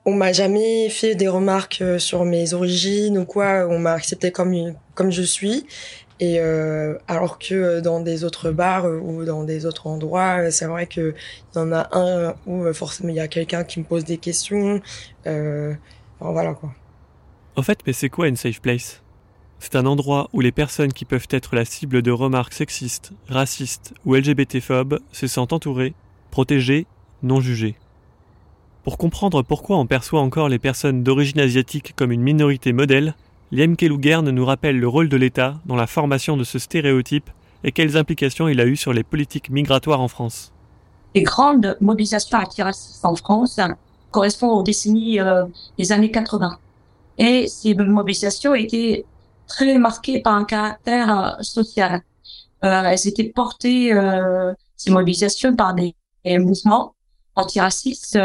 on 0.05 0.15
m'a 0.15 0.33
jamais 0.33 0.89
fait 0.89 1.15
des 1.15 1.29
remarques 1.29 1.79
euh, 1.83 1.99
sur 1.99 2.25
mes 2.25 2.55
origines 2.55 3.19
ou 3.19 3.25
quoi. 3.25 3.67
On 3.69 3.79
m'a 3.79 3.93
accepté 3.93 4.31
comme 4.31 4.75
comme 4.95 5.11
je 5.11 5.23
suis. 5.23 5.67
Et 6.19 6.41
euh, 6.41 6.97
alors 7.09 7.39
que 7.39 7.81
dans 7.81 8.01
des 8.01 8.25
autres 8.25 8.51
bars 8.51 8.87
ou 8.87 9.25
dans 9.25 9.45
des 9.45 9.67
autres 9.67 9.87
endroits, 9.87 10.51
c'est 10.51 10.65
vrai 10.65 10.87
que 10.87 11.15
il 11.55 11.59
y 11.59 11.61
en 11.61 11.73
a 11.73 11.89
un 11.93 12.35
où 12.47 12.73
forcément 12.73 13.11
il 13.11 13.17
y 13.17 13.21
a 13.21 13.29
quelqu'un 13.29 13.65
qui 13.65 13.81
me 13.81 13.85
pose 13.85 14.05
des 14.05 14.17
questions. 14.17 14.81
Euh, 15.27 15.75
enfin, 16.19 16.33
voilà 16.33 16.55
quoi. 16.55 16.73
Au 17.57 17.63
fait, 17.63 17.81
mais 17.87 17.93
c'est 17.93 18.09
quoi 18.09 18.29
une 18.29 18.37
safe 18.37 18.61
place? 18.61 19.03
C'est 19.59 19.77
un 19.77 19.87
endroit 19.87 20.29
où 20.33 20.41
les 20.41 20.53
personnes 20.53 20.93
qui 20.93 21.05
peuvent 21.05 21.29
être 21.31 21.55
la 21.55 21.65
cible 21.65 22.03
de 22.03 22.11
remarques 22.11 22.53
sexistes, 22.53 23.13
racistes 23.29 23.95
ou 24.05 24.15
LGBT-phobes 24.15 25.01
se 25.13 25.27
sentent 25.27 25.53
entourées, 25.53 25.95
protégées, 26.31 26.87
non 27.23 27.41
jugées. 27.41 27.77
Pour 28.85 28.99
comprendre 28.99 29.43
pourquoi 29.43 29.79
on 29.79 29.87
perçoit 29.87 30.21
encore 30.21 30.49
les 30.49 30.59
personnes 30.59 31.03
d'origine 31.03 31.41
asiatique 31.41 31.95
comme 31.97 32.13
une 32.13 32.23
minorité 32.23 32.73
modèle, 32.73 33.15
Liem 33.51 33.77
Kelougern 33.77 34.29
nous 34.31 34.45
rappelle 34.45 34.79
le 34.79 34.89
rôle 34.89 35.09
de 35.09 35.17
l'État 35.17 35.55
dans 35.67 35.77
la 35.77 35.87
formation 35.87 36.37
de 36.37 36.45
ce 36.45 36.59
stéréotype 36.59 37.31
et 37.65 37.73
quelles 37.73 37.97
implications 37.97 38.49
il 38.49 38.61
a 38.61 38.67
eu 38.67 38.77
sur 38.77 38.93
les 38.93 39.03
politiques 39.03 39.51
migratoires 39.51 40.01
en 40.01 40.09
France. 40.09 40.53
Les 41.15 41.23
grandes 41.23 41.77
mobilisations 41.81 42.39
antiracistes 42.39 43.05
en 43.05 43.17
France 43.17 43.59
correspondent 44.11 44.61
aux 44.61 44.63
décennies 44.63 45.19
euh, 45.19 45.47
des 45.79 45.91
années 45.93 46.11
80. 46.11 46.59
Et 47.19 47.49
ces 47.49 47.75
mobilisations 47.75 48.55
étaient 48.55 49.05
très 49.47 49.79
marquées 49.79 50.21
par 50.21 50.35
un 50.35 50.45
caractère 50.45 51.37
euh, 51.39 51.43
social. 51.43 52.03
Euh, 52.65 52.83
elles 52.83 53.07
étaient 53.07 53.31
portées, 53.35 53.93
euh, 53.93 54.53
ces 54.77 54.91
mobilisations, 54.91 55.55
par 55.55 55.75
des, 55.75 55.95
mouvements 56.25 56.97
antiracistes 57.37 58.19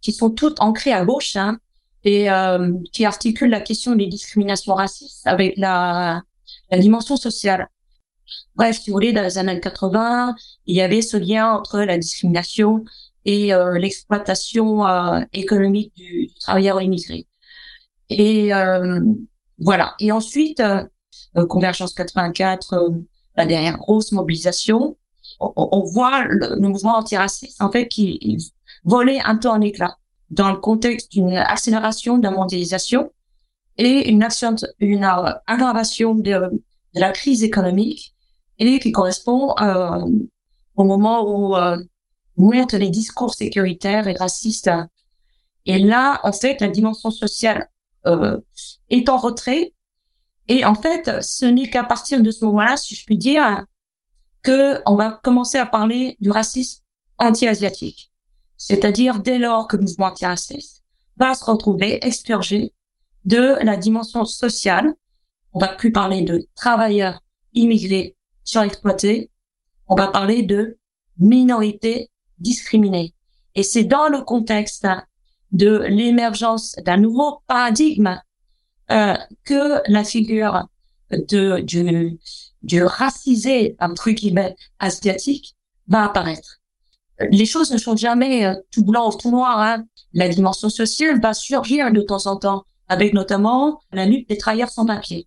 qui 0.00 0.12
sont 0.12 0.30
toutes 0.30 0.60
ancrées 0.60 0.92
à 0.92 1.04
gauche 1.04 1.34
hein, 1.34 1.58
et 2.04 2.30
euh, 2.30 2.72
qui 2.92 3.04
articulent 3.04 3.50
la 3.50 3.60
question 3.60 3.96
des 3.96 4.06
discriminations 4.06 4.74
racistes 4.74 5.26
avec 5.26 5.56
la, 5.56 6.22
la 6.70 6.78
dimension 6.78 7.16
sociale. 7.16 7.68
Bref, 8.54 8.80
si 8.80 8.90
vous 8.90 8.94
voulez, 8.94 9.12
dans 9.12 9.22
les 9.22 9.36
années 9.38 9.58
80, 9.58 10.36
il 10.66 10.76
y 10.76 10.80
avait 10.80 11.02
ce 11.02 11.16
lien 11.16 11.52
entre 11.52 11.80
la 11.80 11.98
discrimination 11.98 12.84
et 13.24 13.52
l'exploitation 13.74 14.86
euh, 14.86 15.20
économique 15.32 15.92
du, 15.96 16.28
du, 16.28 16.34
travailleur 16.34 16.80
immigré. 16.80 17.26
Et 18.10 18.52
voilà. 19.58 19.94
Et 20.00 20.12
ensuite, 20.12 20.60
euh, 20.60 20.84
Convergence 21.48 21.94
84, 21.94 22.74
euh, 22.74 22.90
la 23.36 23.46
dernière 23.46 23.78
grosse 23.78 24.12
mobilisation, 24.12 24.96
on, 25.40 25.52
on 25.56 25.84
voit 25.84 26.24
le, 26.24 26.56
le, 26.58 26.68
mouvement 26.68 26.96
antiraciste, 26.96 27.60
en 27.62 27.70
fait, 27.70 27.88
qui 27.88 28.52
volait 28.84 29.20
un 29.20 29.36
peu 29.36 29.48
en 29.48 29.60
éclat 29.60 29.96
dans 30.30 30.50
le 30.50 30.58
contexte 30.58 31.12
d'une 31.12 31.36
accélération 31.36 32.18
de 32.18 32.24
la 32.24 32.30
mondialisation 32.30 33.10
et 33.78 34.10
une, 34.10 34.22
action, 34.22 34.56
une 34.80 35.04
aggravation 35.46 36.14
de, 36.14 36.22
de, 36.22 36.60
la 36.94 37.12
crise 37.12 37.42
économique 37.44 38.14
et 38.58 38.78
qui 38.80 38.92
correspond 38.92 39.54
euh, 39.60 40.04
au 40.74 40.84
moment 40.84 41.22
où 41.22 41.56
euh, 41.56 41.78
les 42.36 42.90
discours 42.90 43.34
sécuritaires 43.34 44.08
et 44.08 44.14
racistes. 44.14 44.70
Et 45.64 45.78
là, 45.78 46.20
en 46.24 46.32
fait, 46.32 46.60
la 46.60 46.68
dimension 46.68 47.10
sociale 47.10 47.58
euh, 47.62 47.77
est 48.04 49.08
en 49.08 49.16
retrait. 49.16 49.74
Et 50.48 50.64
en 50.64 50.74
fait, 50.74 51.22
ce 51.22 51.44
n'est 51.44 51.68
qu'à 51.68 51.84
partir 51.84 52.22
de 52.22 52.30
ce 52.30 52.44
moment-là, 52.46 52.76
si 52.76 52.94
je 52.94 53.04
puis 53.04 53.18
dire, 53.18 53.64
que 54.42 54.80
on 54.86 54.96
va 54.96 55.20
commencer 55.22 55.58
à 55.58 55.66
parler 55.66 56.16
du 56.20 56.30
racisme 56.30 56.82
anti-asiatique. 57.18 58.10
C'est-à-dire 58.56 59.20
dès 59.20 59.38
lors 59.38 59.68
que 59.68 59.76
le 59.76 59.82
mouvement 59.82 60.06
anti-raciste 60.06 60.84
va 61.16 61.34
se 61.34 61.44
retrouver 61.44 62.04
expurgé 62.04 62.72
de 63.24 63.62
la 63.62 63.76
dimension 63.76 64.24
sociale. 64.24 64.94
On 65.52 65.58
va 65.58 65.68
plus 65.68 65.92
parler 65.92 66.22
de 66.22 66.46
travailleurs 66.54 67.20
immigrés 67.54 68.16
surexploités. 68.44 69.30
On 69.86 69.96
va 69.96 70.08
parler 70.08 70.42
de 70.42 70.78
minorités 71.18 72.10
discriminées. 72.38 73.14
Et 73.54 73.62
c'est 73.62 73.84
dans 73.84 74.08
le 74.08 74.22
contexte 74.22 74.86
de 75.52 75.84
l'émergence 75.88 76.76
d'un 76.84 76.96
nouveau 76.96 77.40
paradigme 77.46 78.20
euh, 78.90 79.14
que 79.44 79.80
la 79.90 80.04
figure 80.04 80.66
de 81.10 81.60
du, 81.60 82.18
du 82.62 82.82
racisé 82.82 83.76
entre 83.80 84.10
guillemets 84.10 84.56
asiatique 84.78 85.56
va 85.88 86.04
apparaître. 86.04 86.60
Les 87.30 87.46
choses 87.46 87.70
ne 87.72 87.78
sont 87.78 87.96
jamais 87.96 88.46
euh, 88.46 88.54
tout 88.70 88.84
blanc 88.84 89.10
ou 89.10 89.16
tout 89.16 89.30
noir. 89.30 89.58
Hein. 89.58 89.84
La 90.12 90.28
dimension 90.28 90.68
sociale 90.68 91.20
va 91.20 91.34
surgir 91.34 91.90
de 91.92 92.00
temps 92.00 92.26
en 92.26 92.36
temps, 92.36 92.64
avec 92.88 93.12
notamment 93.12 93.80
la 93.92 94.06
lutte 94.06 94.28
des 94.28 94.38
travailleurs 94.38 94.70
sans 94.70 94.86
papier. 94.86 95.26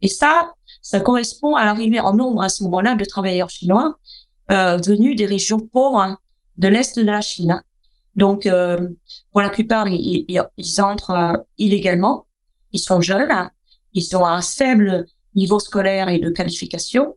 Et 0.00 0.08
ça, 0.08 0.52
ça 0.82 1.00
correspond 1.00 1.56
à 1.56 1.64
l'arrivée 1.64 2.00
en 2.00 2.14
nombre 2.14 2.42
à 2.42 2.48
ce 2.48 2.62
moment-là 2.64 2.94
de 2.94 3.04
travailleurs 3.04 3.50
chinois 3.50 3.96
euh, 4.50 4.76
venus 4.76 5.16
des 5.16 5.26
régions 5.26 5.60
pauvres 5.60 6.00
hein, 6.00 6.18
de 6.58 6.68
l'est 6.68 6.98
de 6.98 7.04
la 7.04 7.20
Chine. 7.20 7.62
Donc, 8.16 8.46
euh, 8.46 8.88
pour 9.32 9.40
la 9.40 9.50
plupart, 9.50 9.88
ils, 9.88 10.24
ils, 10.28 10.42
ils 10.56 10.80
entrent 10.80 11.10
euh, 11.10 11.36
illégalement. 11.58 12.26
Ils 12.72 12.80
sont 12.80 13.00
jeunes, 13.00 13.50
ils 13.92 14.16
ont 14.16 14.26
un 14.26 14.42
faible 14.42 15.06
niveau 15.34 15.58
scolaire 15.58 16.08
et 16.08 16.18
de 16.18 16.30
qualification. 16.30 17.16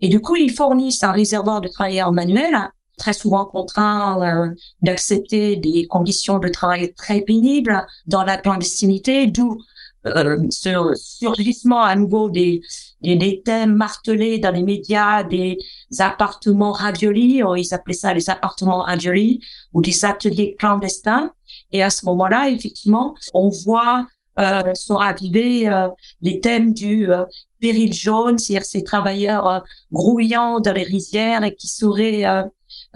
Et 0.00 0.08
du 0.08 0.20
coup, 0.20 0.36
ils 0.36 0.52
fournissent 0.52 1.02
un 1.02 1.12
réservoir 1.12 1.60
de 1.60 1.68
travailleurs 1.68 2.12
manuels, 2.12 2.70
très 2.98 3.12
souvent 3.12 3.44
contraints 3.44 4.20
euh, 4.22 4.54
d'accepter 4.82 5.56
des 5.56 5.86
conditions 5.86 6.38
de 6.38 6.48
travail 6.48 6.92
très 6.94 7.22
pénibles 7.22 7.86
dans 8.06 8.24
la 8.24 8.36
clandestinité, 8.36 9.26
d'où 9.26 9.58
euh, 10.06 10.38
ce 10.50 10.94
surgissement 10.94 11.82
à 11.82 11.96
nouveau 11.96 12.30
des, 12.30 12.60
des, 13.02 13.42
thèmes 13.44 13.74
martelés 13.74 14.38
dans 14.38 14.52
les 14.52 14.62
médias, 14.62 15.22
des 15.24 15.58
appartements 15.98 16.72
raviolis, 16.72 17.42
ils 17.56 17.74
appelaient 17.74 17.94
ça 17.94 18.14
les 18.14 18.30
appartements 18.30 18.82
raviolis, 18.82 19.40
ou 19.72 19.82
des 19.82 20.04
ateliers 20.04 20.56
clandestins. 20.58 21.32
Et 21.72 21.82
à 21.82 21.90
ce 21.90 22.04
moment-là, 22.06 22.48
effectivement, 22.48 23.14
on 23.34 23.48
voit 23.48 24.06
euh, 24.38 24.74
sont 24.74 24.96
arrivés 24.96 25.68
euh, 25.68 25.88
les 26.20 26.40
thèmes 26.40 26.72
du 26.72 27.10
euh, 27.10 27.24
péril 27.60 27.92
jaune, 27.92 28.38
c'est-à-dire 28.38 28.66
ces 28.66 28.84
travailleurs 28.84 29.48
euh, 29.48 29.60
grouillants 29.90 30.60
dans 30.60 30.72
les 30.72 30.84
rizières 30.84 31.42
et 31.42 31.54
qui 31.54 31.66
seraient 31.66 32.24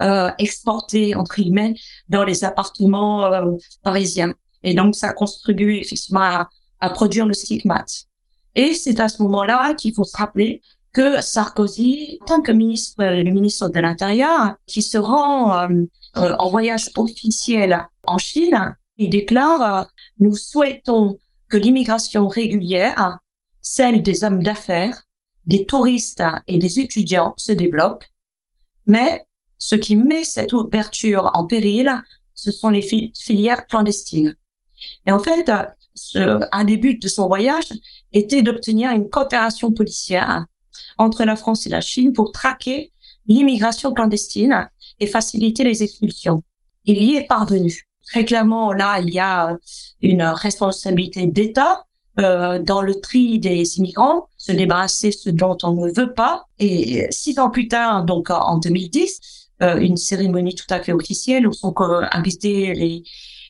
euh, 0.01 0.31
exportés 0.37 1.15
entre 1.15 1.35
guillemets 1.35 1.75
dans 2.07 2.23
les 2.23 2.43
appartements 2.43 3.29
parisiens. 3.83 4.33
Et 4.63 4.73
donc 4.73 4.95
ça 4.95 5.11
contribue 5.11 5.75
effectivement 5.75 6.21
à, 6.21 6.49
à 6.83 6.89
produire 6.89 7.25
le 7.25 7.33
stigmate. 7.33 8.07
Et 8.55 8.73
c'est 8.73 8.99
à 8.99 9.07
ce 9.07 9.23
moment-là 9.23 9.73
qu'il 9.73 9.93
faut 9.93 10.03
se 10.03 10.17
rappeler 10.17 10.61
que 10.91 11.21
Sarkozy, 11.21 12.19
tant 12.27 12.41
que 12.41 12.51
ministre, 12.51 12.95
le 12.99 13.31
ministre 13.31 13.69
de 13.69 13.79
l'Intérieur, 13.79 14.55
qui 14.67 14.81
se 14.81 14.97
rend 14.97 15.67
en 16.15 16.49
voyage 16.49 16.89
officiel 16.97 17.87
en 18.05 18.17
Chine, 18.17 18.75
il 18.97 19.09
déclare 19.09 19.87
nous 20.19 20.35
souhaitons 20.35 21.17
que 21.47 21.55
l'immigration 21.55 22.27
régulière, 22.27 23.17
celle 23.61 24.03
des 24.03 24.25
hommes 24.25 24.43
d'affaires, 24.43 25.03
des 25.45 25.65
touristes 25.65 26.23
et 26.47 26.57
des 26.57 26.81
étudiants 26.81 27.33
se 27.37 27.53
développe. 27.53 28.03
Mais 28.87 29.25
ce 29.57 29.75
qui 29.75 29.95
met 29.95 30.25
cette 30.25 30.51
ouverture 30.51 31.31
en 31.33 31.45
péril, 31.45 32.03
ce 32.35 32.51
sont 32.51 32.69
les 32.69 32.81
filières 33.15 33.67
clandestines. 33.67 34.35
Et 35.05 35.13
en 35.13 35.19
fait, 35.19 35.49
un 36.15 36.63
des 36.63 36.77
buts 36.77 36.97
de 36.97 37.07
son 37.07 37.27
voyage 37.27 37.71
était 38.11 38.41
d'obtenir 38.41 38.91
une 38.91 39.09
coopération 39.09 39.71
policière 39.71 40.45
entre 40.97 41.23
la 41.23 41.35
France 41.35 41.65
et 41.65 41.69
la 41.69 41.81
Chine 41.81 42.13
pour 42.13 42.31
traquer 42.31 42.91
l'immigration 43.27 43.93
clandestine 43.93 44.69
et 44.99 45.07
faciliter 45.07 45.63
les 45.63 45.83
expulsions. 45.83 46.43
Il 46.85 47.01
y 47.01 47.15
est 47.15 47.27
parvenu 47.27 47.87
très 48.05 48.25
clairement, 48.25 48.73
là, 48.73 48.99
il 48.99 49.13
y 49.13 49.19
a 49.19 49.57
une 50.01 50.23
responsabilité 50.23 51.25
d'État 51.25 51.85
euh, 52.19 52.59
dans 52.59 52.81
le 52.81 52.99
tri 52.99 53.39
des 53.39 53.77
immigrants, 53.77 54.27
se 54.37 54.51
débarrasser 54.51 55.09
de 55.09 55.15
ce 55.15 55.29
dont 55.29 55.57
on 55.63 55.73
ne 55.73 55.91
veut 55.91 56.13
pas. 56.13 56.45
Et 56.59 57.07
six 57.09 57.39
ans 57.39 57.49
plus 57.49 57.67
tard, 57.67 58.03
donc 58.03 58.29
en 58.29 58.57
2010, 58.57 59.19
euh, 59.63 59.77
une 59.77 59.97
cérémonie 59.97 60.55
tout 60.55 60.65
à 60.69 60.81
fait 60.81 60.93
officielle 60.93 61.47
où 61.47 61.53
sont 61.53 61.73
invités 62.11 62.73
les, 62.73 63.03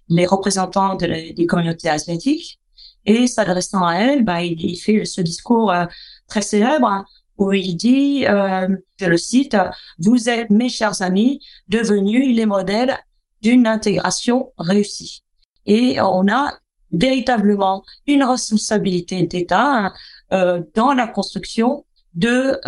les 0.09 0.25
représentants 0.25 0.95
de 0.95 1.33
des 1.33 1.45
communautés 1.45 1.89
asiatiques. 1.89 2.59
Et 3.05 3.27
s'adressant 3.27 3.85
à 3.85 3.95
elle, 3.95 4.23
bah, 4.23 4.43
il, 4.43 4.77
fait 4.77 5.05
ce 5.05 5.21
discours 5.21 5.71
euh, 5.71 5.85
très 6.27 6.41
célèbre 6.41 7.05
où 7.37 7.51
il 7.51 7.75
dit, 7.75 8.25
euh, 8.27 8.67
je 8.97 9.05
le 9.05 9.17
cite, 9.17 9.57
vous 9.99 10.29
êtes 10.29 10.49
mes 10.49 10.69
chers 10.69 11.01
amis 11.01 11.41
devenus 11.67 12.35
les 12.35 12.45
modèles 12.45 12.97
d'une 13.41 13.67
intégration 13.67 14.53
réussie. 14.57 15.23
Et 15.65 15.99
on 15.99 16.27
a 16.27 16.53
véritablement 16.91 17.83
une 18.07 18.23
responsabilité 18.23 19.23
d'État 19.23 19.91
euh, 20.31 20.61
dans 20.75 20.93
la 20.93 21.07
construction 21.07 21.85
de 22.13 22.59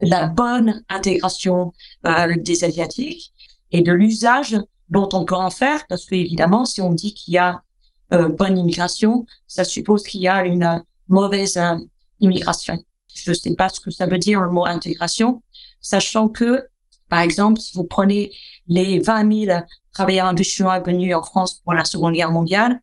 la 0.00 0.26
bonne 0.28 0.84
intégration 0.88 1.72
des 2.04 2.62
asiatiques 2.62 3.32
et 3.72 3.82
de 3.82 3.90
l'usage 3.90 4.56
dont 4.88 5.08
on 5.12 5.24
peut 5.24 5.34
en 5.34 5.50
faire, 5.50 5.86
parce 5.88 6.04
que 6.04 6.14
évidemment, 6.14 6.64
si 6.64 6.80
on 6.80 6.92
dit 6.92 7.14
qu'il 7.14 7.34
y 7.34 7.38
a 7.38 7.62
euh, 8.12 8.28
bonne 8.28 8.56
immigration, 8.58 9.26
ça 9.46 9.64
suppose 9.64 10.04
qu'il 10.04 10.20
y 10.20 10.28
a 10.28 10.44
une 10.44 10.82
mauvaise 11.08 11.56
euh, 11.56 11.76
immigration. 12.20 12.78
Je 13.14 13.30
ne 13.30 13.34
sais 13.34 13.54
pas 13.54 13.68
ce 13.68 13.80
que 13.80 13.90
ça 13.90 14.06
veut 14.06 14.18
dire 14.18 14.40
le 14.40 14.50
mot 14.50 14.66
intégration, 14.66 15.42
sachant 15.80 16.28
que 16.28 16.66
par 17.08 17.20
exemple, 17.20 17.60
si 17.60 17.76
vous 17.76 17.84
prenez 17.84 18.32
les 18.66 18.98
20 18.98 19.46
000 19.46 19.60
travailleurs 19.92 20.36
chinois 20.42 20.80
venus 20.80 21.14
en 21.14 21.22
France 21.22 21.60
pour 21.64 21.72
la 21.72 21.84
Seconde 21.84 22.14
Guerre 22.14 22.32
mondiale, 22.32 22.80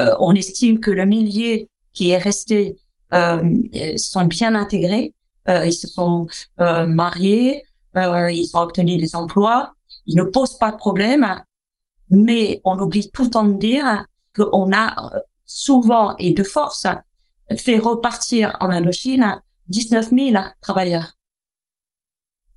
euh, 0.00 0.14
on 0.20 0.34
estime 0.34 0.80
que 0.80 0.90
le 0.90 1.04
millier 1.04 1.68
qui 1.92 2.10
est 2.10 2.18
resté 2.18 2.76
euh, 3.12 3.42
sont 3.96 4.24
bien 4.24 4.54
intégrés, 4.54 5.14
euh, 5.48 5.66
ils 5.66 5.72
se 5.72 5.88
sont 5.88 6.26
euh, 6.60 6.86
mariés, 6.86 7.64
euh, 7.96 8.30
ils 8.30 8.50
ont 8.54 8.60
obtenu 8.60 8.96
des 8.96 9.14
emplois, 9.14 9.74
ils 10.06 10.16
ne 10.16 10.24
posent 10.24 10.58
pas 10.58 10.72
de 10.72 10.76
problème, 10.76 11.42
mais 12.10 12.60
on 12.64 12.78
oublie 12.78 13.10
tout 13.10 13.24
le 13.24 13.30
temps 13.30 13.44
de 13.44 13.58
dire 13.58 14.06
qu'on 14.34 14.72
a 14.72 15.12
souvent 15.44 16.16
et 16.16 16.32
de 16.32 16.42
force 16.42 16.86
fait 17.56 17.78
repartir 17.78 18.56
en 18.60 18.70
Indochine 18.70 19.40
19 19.68 20.10
000 20.10 20.44
travailleurs. 20.60 21.12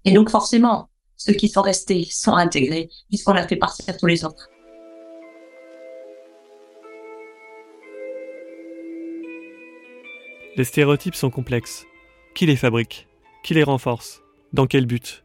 Et 0.05 0.13
donc 0.13 0.29
forcément, 0.29 0.89
ceux 1.17 1.34
qui 1.34 1.49
sont 1.49 1.62
restés 1.62 2.08
sont 2.12 2.34
intégrés, 2.34 2.89
puisqu'on 3.10 3.34
a 3.34 3.47
fait 3.47 3.55
partir 3.55 3.97
tous 3.97 4.05
les 4.05 4.23
autres. 4.23 4.49
Les 10.58 10.63
stéréotypes 10.63 11.15
sont 11.15 11.29
complexes. 11.29 11.86
Qui 12.34 12.45
les 12.45 12.55
fabrique? 12.55 13.08
Qui 13.43 13.53
les 13.53 13.63
renforce? 13.63 14.21
Dans 14.53 14.67
quel 14.67 14.86
but? 14.86 15.24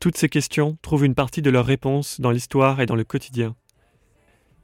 Toutes 0.00 0.16
ces 0.16 0.28
questions 0.28 0.78
trouvent 0.80 1.04
une 1.04 1.16
partie 1.16 1.42
de 1.42 1.50
leur 1.50 1.66
réponse 1.66 2.20
dans 2.20 2.30
l'histoire 2.30 2.80
et 2.80 2.86
dans 2.86 2.94
le 2.94 3.02
quotidien. 3.02 3.56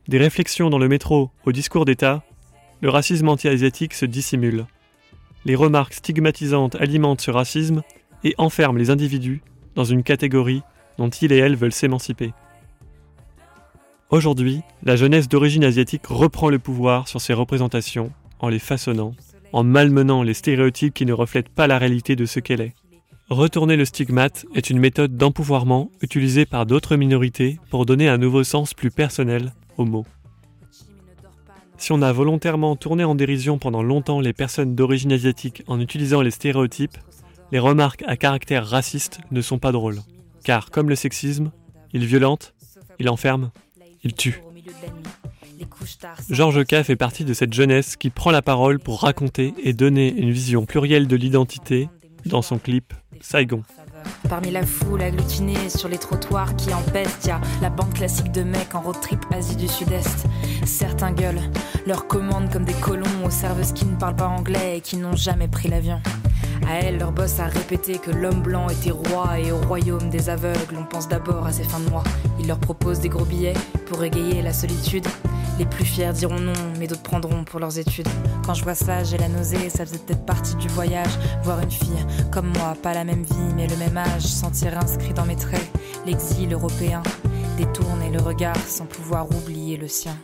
Des 0.07 0.19
réflexions 0.19 0.71
dans 0.71 0.79
le 0.79 0.87
métro 0.87 1.31
au 1.45 1.51
discours 1.51 1.85
d'État, 1.85 2.23
le 2.81 2.91
racisme 2.91 3.29
anti-asiatique 3.29 3.95
se 3.95 4.07
dissimule. 4.07 4.67
Les 5.45 5.57
remarques 5.57 5.95
stigmatisantes 5.95 6.77
alimentent 6.77 7.21
ce 7.21 7.33
racisme 7.33 7.83
et 8.23 8.35
enferment 8.39 8.79
les 8.79 8.91
individus 8.91 9.43
dans 9.75 9.85
une 9.85 10.05
catégorie 10.05 10.63
dont 10.99 11.09
il 11.09 11.33
et 11.33 11.39
elle 11.39 11.57
veulent 11.57 11.73
s'émanciper. 11.73 12.33
Aujourd'hui, 14.11 14.61
la 14.85 14.95
jeunesse 14.95 15.29
d'origine 15.29 15.65
asiatique 15.65 16.07
reprend 16.07 16.49
le 16.49 16.61
pouvoir 16.61 17.09
sur 17.09 17.21
ces 17.21 17.35
représentations 17.35 18.13
en 18.39 18.49
les 18.49 18.61
façonnant, 18.61 19.15
en 19.53 19.65
malmenant 19.65 20.23
les 20.23 20.35
stéréotypes 20.35 20.95
qui 20.95 21.07
ne 21.07 21.13
reflètent 21.13 21.49
pas 21.49 21.67
la 21.67 21.79
réalité 21.79 22.15
de 22.15 22.25
ce 22.25 22.39
qu'elle 22.39 22.61
est. 22.61 22.75
Retourner 23.31 23.77
le 23.77 23.87
stigmate 23.87 24.45
est 24.55 24.69
une 24.69 24.79
méthode 24.79 25.17
d'empouvoirment 25.17 25.91
utilisée 26.03 26.45
par 26.45 26.67
d'autres 26.67 26.97
minorités 26.97 27.59
pour 27.71 27.87
donner 27.87 28.07
un 28.07 28.19
nouveau 28.19 28.45
sens 28.45 28.75
plus 28.75 28.91
personnel 28.91 29.55
aux 29.79 29.87
mots. 29.87 30.05
Si 31.79 31.91
on 31.93 32.03
a 32.03 32.13
volontairement 32.13 32.77
tourné 32.77 33.03
en 33.03 33.15
dérision 33.15 33.59
pendant 33.59 33.83
longtemps 33.83 34.21
les 34.21 34.35
personnes 34.35 34.75
d'origine 34.75 35.13
asiatique 35.13 35.63
en 35.69 35.81
utilisant 35.81 36.21
les 36.21 36.31
stéréotypes, 36.31 36.99
les 37.51 37.59
remarques 37.59 38.05
à 38.07 38.19
caractère 38.19 38.67
raciste 38.67 39.21
ne 39.31 39.41
sont 39.41 39.59
pas 39.59 39.73
drôles. 39.73 40.01
Car 40.45 40.71
comme 40.71 40.91
le 40.91 40.95
sexisme, 40.95 41.51
il 41.95 42.05
violente, 42.05 42.55
il 42.99 43.09
enferme, 43.09 43.51
il 44.03 44.13
tue. 44.13 44.43
Georges 46.29 46.65
K 46.65 46.83
fait 46.83 46.97
partie 46.97 47.25
de 47.25 47.33
cette 47.33 47.55
jeunesse 47.55 47.97
qui 47.97 48.11
prend 48.11 48.31
la 48.31 48.43
parole 48.43 48.79
pour 48.79 49.01
raconter 49.01 49.55
et 49.63 49.73
donner 49.73 50.13
une 50.13 50.31
vision 50.31 50.67
plurielle 50.67 51.07
de 51.07 51.17
l'identité 51.17 51.89
dans 52.27 52.43
son 52.43 52.59
clip 52.59 52.93
Saigon. 53.25 53.63
Parmi 54.29 54.51
la 54.51 54.67
foule 54.67 55.01
agglutinée 55.01 55.71
sur 55.71 55.89
les 55.89 55.97
trottoirs 55.97 56.55
qui 56.57 56.75
empestent, 56.75 57.25
y 57.25 57.31
a 57.31 57.41
la 57.63 57.71
bande 57.71 57.95
classique 57.95 58.31
de 58.33 58.43
mecs 58.43 58.75
en 58.75 58.83
road 58.83 59.01
trip 59.01 59.25
Asie 59.33 59.57
du 59.57 59.67
Sud-Est. 59.67 60.27
Certains 60.67 61.13
gueulent, 61.13 61.41
leur 61.87 62.07
commandent 62.07 62.53
comme 62.53 62.67
des 62.67 62.75
colons 62.75 63.25
aux 63.25 63.31
serveuses 63.31 63.73
qui 63.73 63.87
ne 63.87 63.97
parlent 63.97 64.17
pas 64.17 64.29
anglais 64.29 64.77
et 64.77 64.81
qui 64.83 64.99
n'ont 64.99 65.17
jamais 65.17 65.49
pris 65.49 65.69
l'avion. 65.69 66.03
À 66.67 66.77
elle, 66.81 66.99
leur 66.99 67.13
boss 67.13 67.41
a 67.41 67.47
répété 67.47 67.99
que 67.99 68.11
l'homme 68.11 68.43
blanc 68.43 68.69
était 68.69 68.91
roi 68.91 69.39
et 69.39 69.53
au 69.53 69.59
royaume 69.59 70.09
des 70.09 70.31
aveugles, 70.31 70.77
on 70.79 70.85
pense 70.85 71.09
d'abord 71.09 71.47
à 71.47 71.53
ses 71.53 71.65
fins 71.65 71.81
de 71.81 71.91
mois. 71.91 72.05
Il 72.41 72.49
leur 72.49 72.59
propose 72.59 73.01
des 73.01 73.09
gros 73.09 73.25
billets 73.25 73.55
pour 73.87 74.03
égayer 74.03 74.41
la 74.43 74.53
solitude. 74.53 75.07
Les 75.59 75.67
plus 75.67 75.85
fiers 75.85 76.13
diront 76.13 76.41
non, 76.41 76.53
mais 76.79 76.87
d'autres 76.87 77.03
prendront 77.03 77.45
pour 77.45 77.61
leurs 77.61 77.79
études. 77.79 78.09
Quand 78.45 78.55
je 78.55 78.65
vois 78.65 78.75
ça, 78.75 79.05
j'ai 79.05 79.19
la 79.19 79.29
nausée, 79.29 79.69
ça 79.69 79.87
faisait 79.87 79.99
peut-être 79.99 80.25
partie 80.25 80.57
du 80.57 80.69
voyage. 80.69 81.19
Voir 81.45 81.61
une 81.61 81.71
fille 81.71 82.05
comme 82.33 82.53
moi, 82.59 82.75
pas 82.83 82.95
la 82.95 83.05
même 83.05 83.23
vie, 83.23 83.55
mais 83.55 83.67
le 83.67 83.77
même 83.77 83.97
âge, 83.97 84.23
sentir 84.23 84.77
inscrit 84.79 85.13
dans 85.13 85.27
mes 85.27 85.37
traits 85.37 85.71
l'exil 86.07 86.53
européen. 86.53 87.03
Détourner 87.57 88.11
le 88.11 88.21
regard 88.21 88.57
sans 88.67 88.87
pouvoir 88.87 89.27
oublier 89.31 89.77
le 89.77 89.87
sien. 89.87 90.17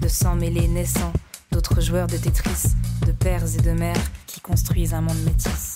de 0.01 0.07
sang 0.07 0.37
mêlé 0.37 0.69
naissant, 0.69 1.12
d'autres 1.51 1.81
joueurs 1.81 2.07
de 2.07 2.17
Tetris, 2.17 2.75
de 3.07 3.12
pères 3.12 3.45
et 3.59 3.62
de 3.62 3.73
mères 3.73 4.11
qui 4.27 4.40
construisent 4.40 4.95
un 4.95 5.01
monde 5.01 5.23
métis. 5.25 5.73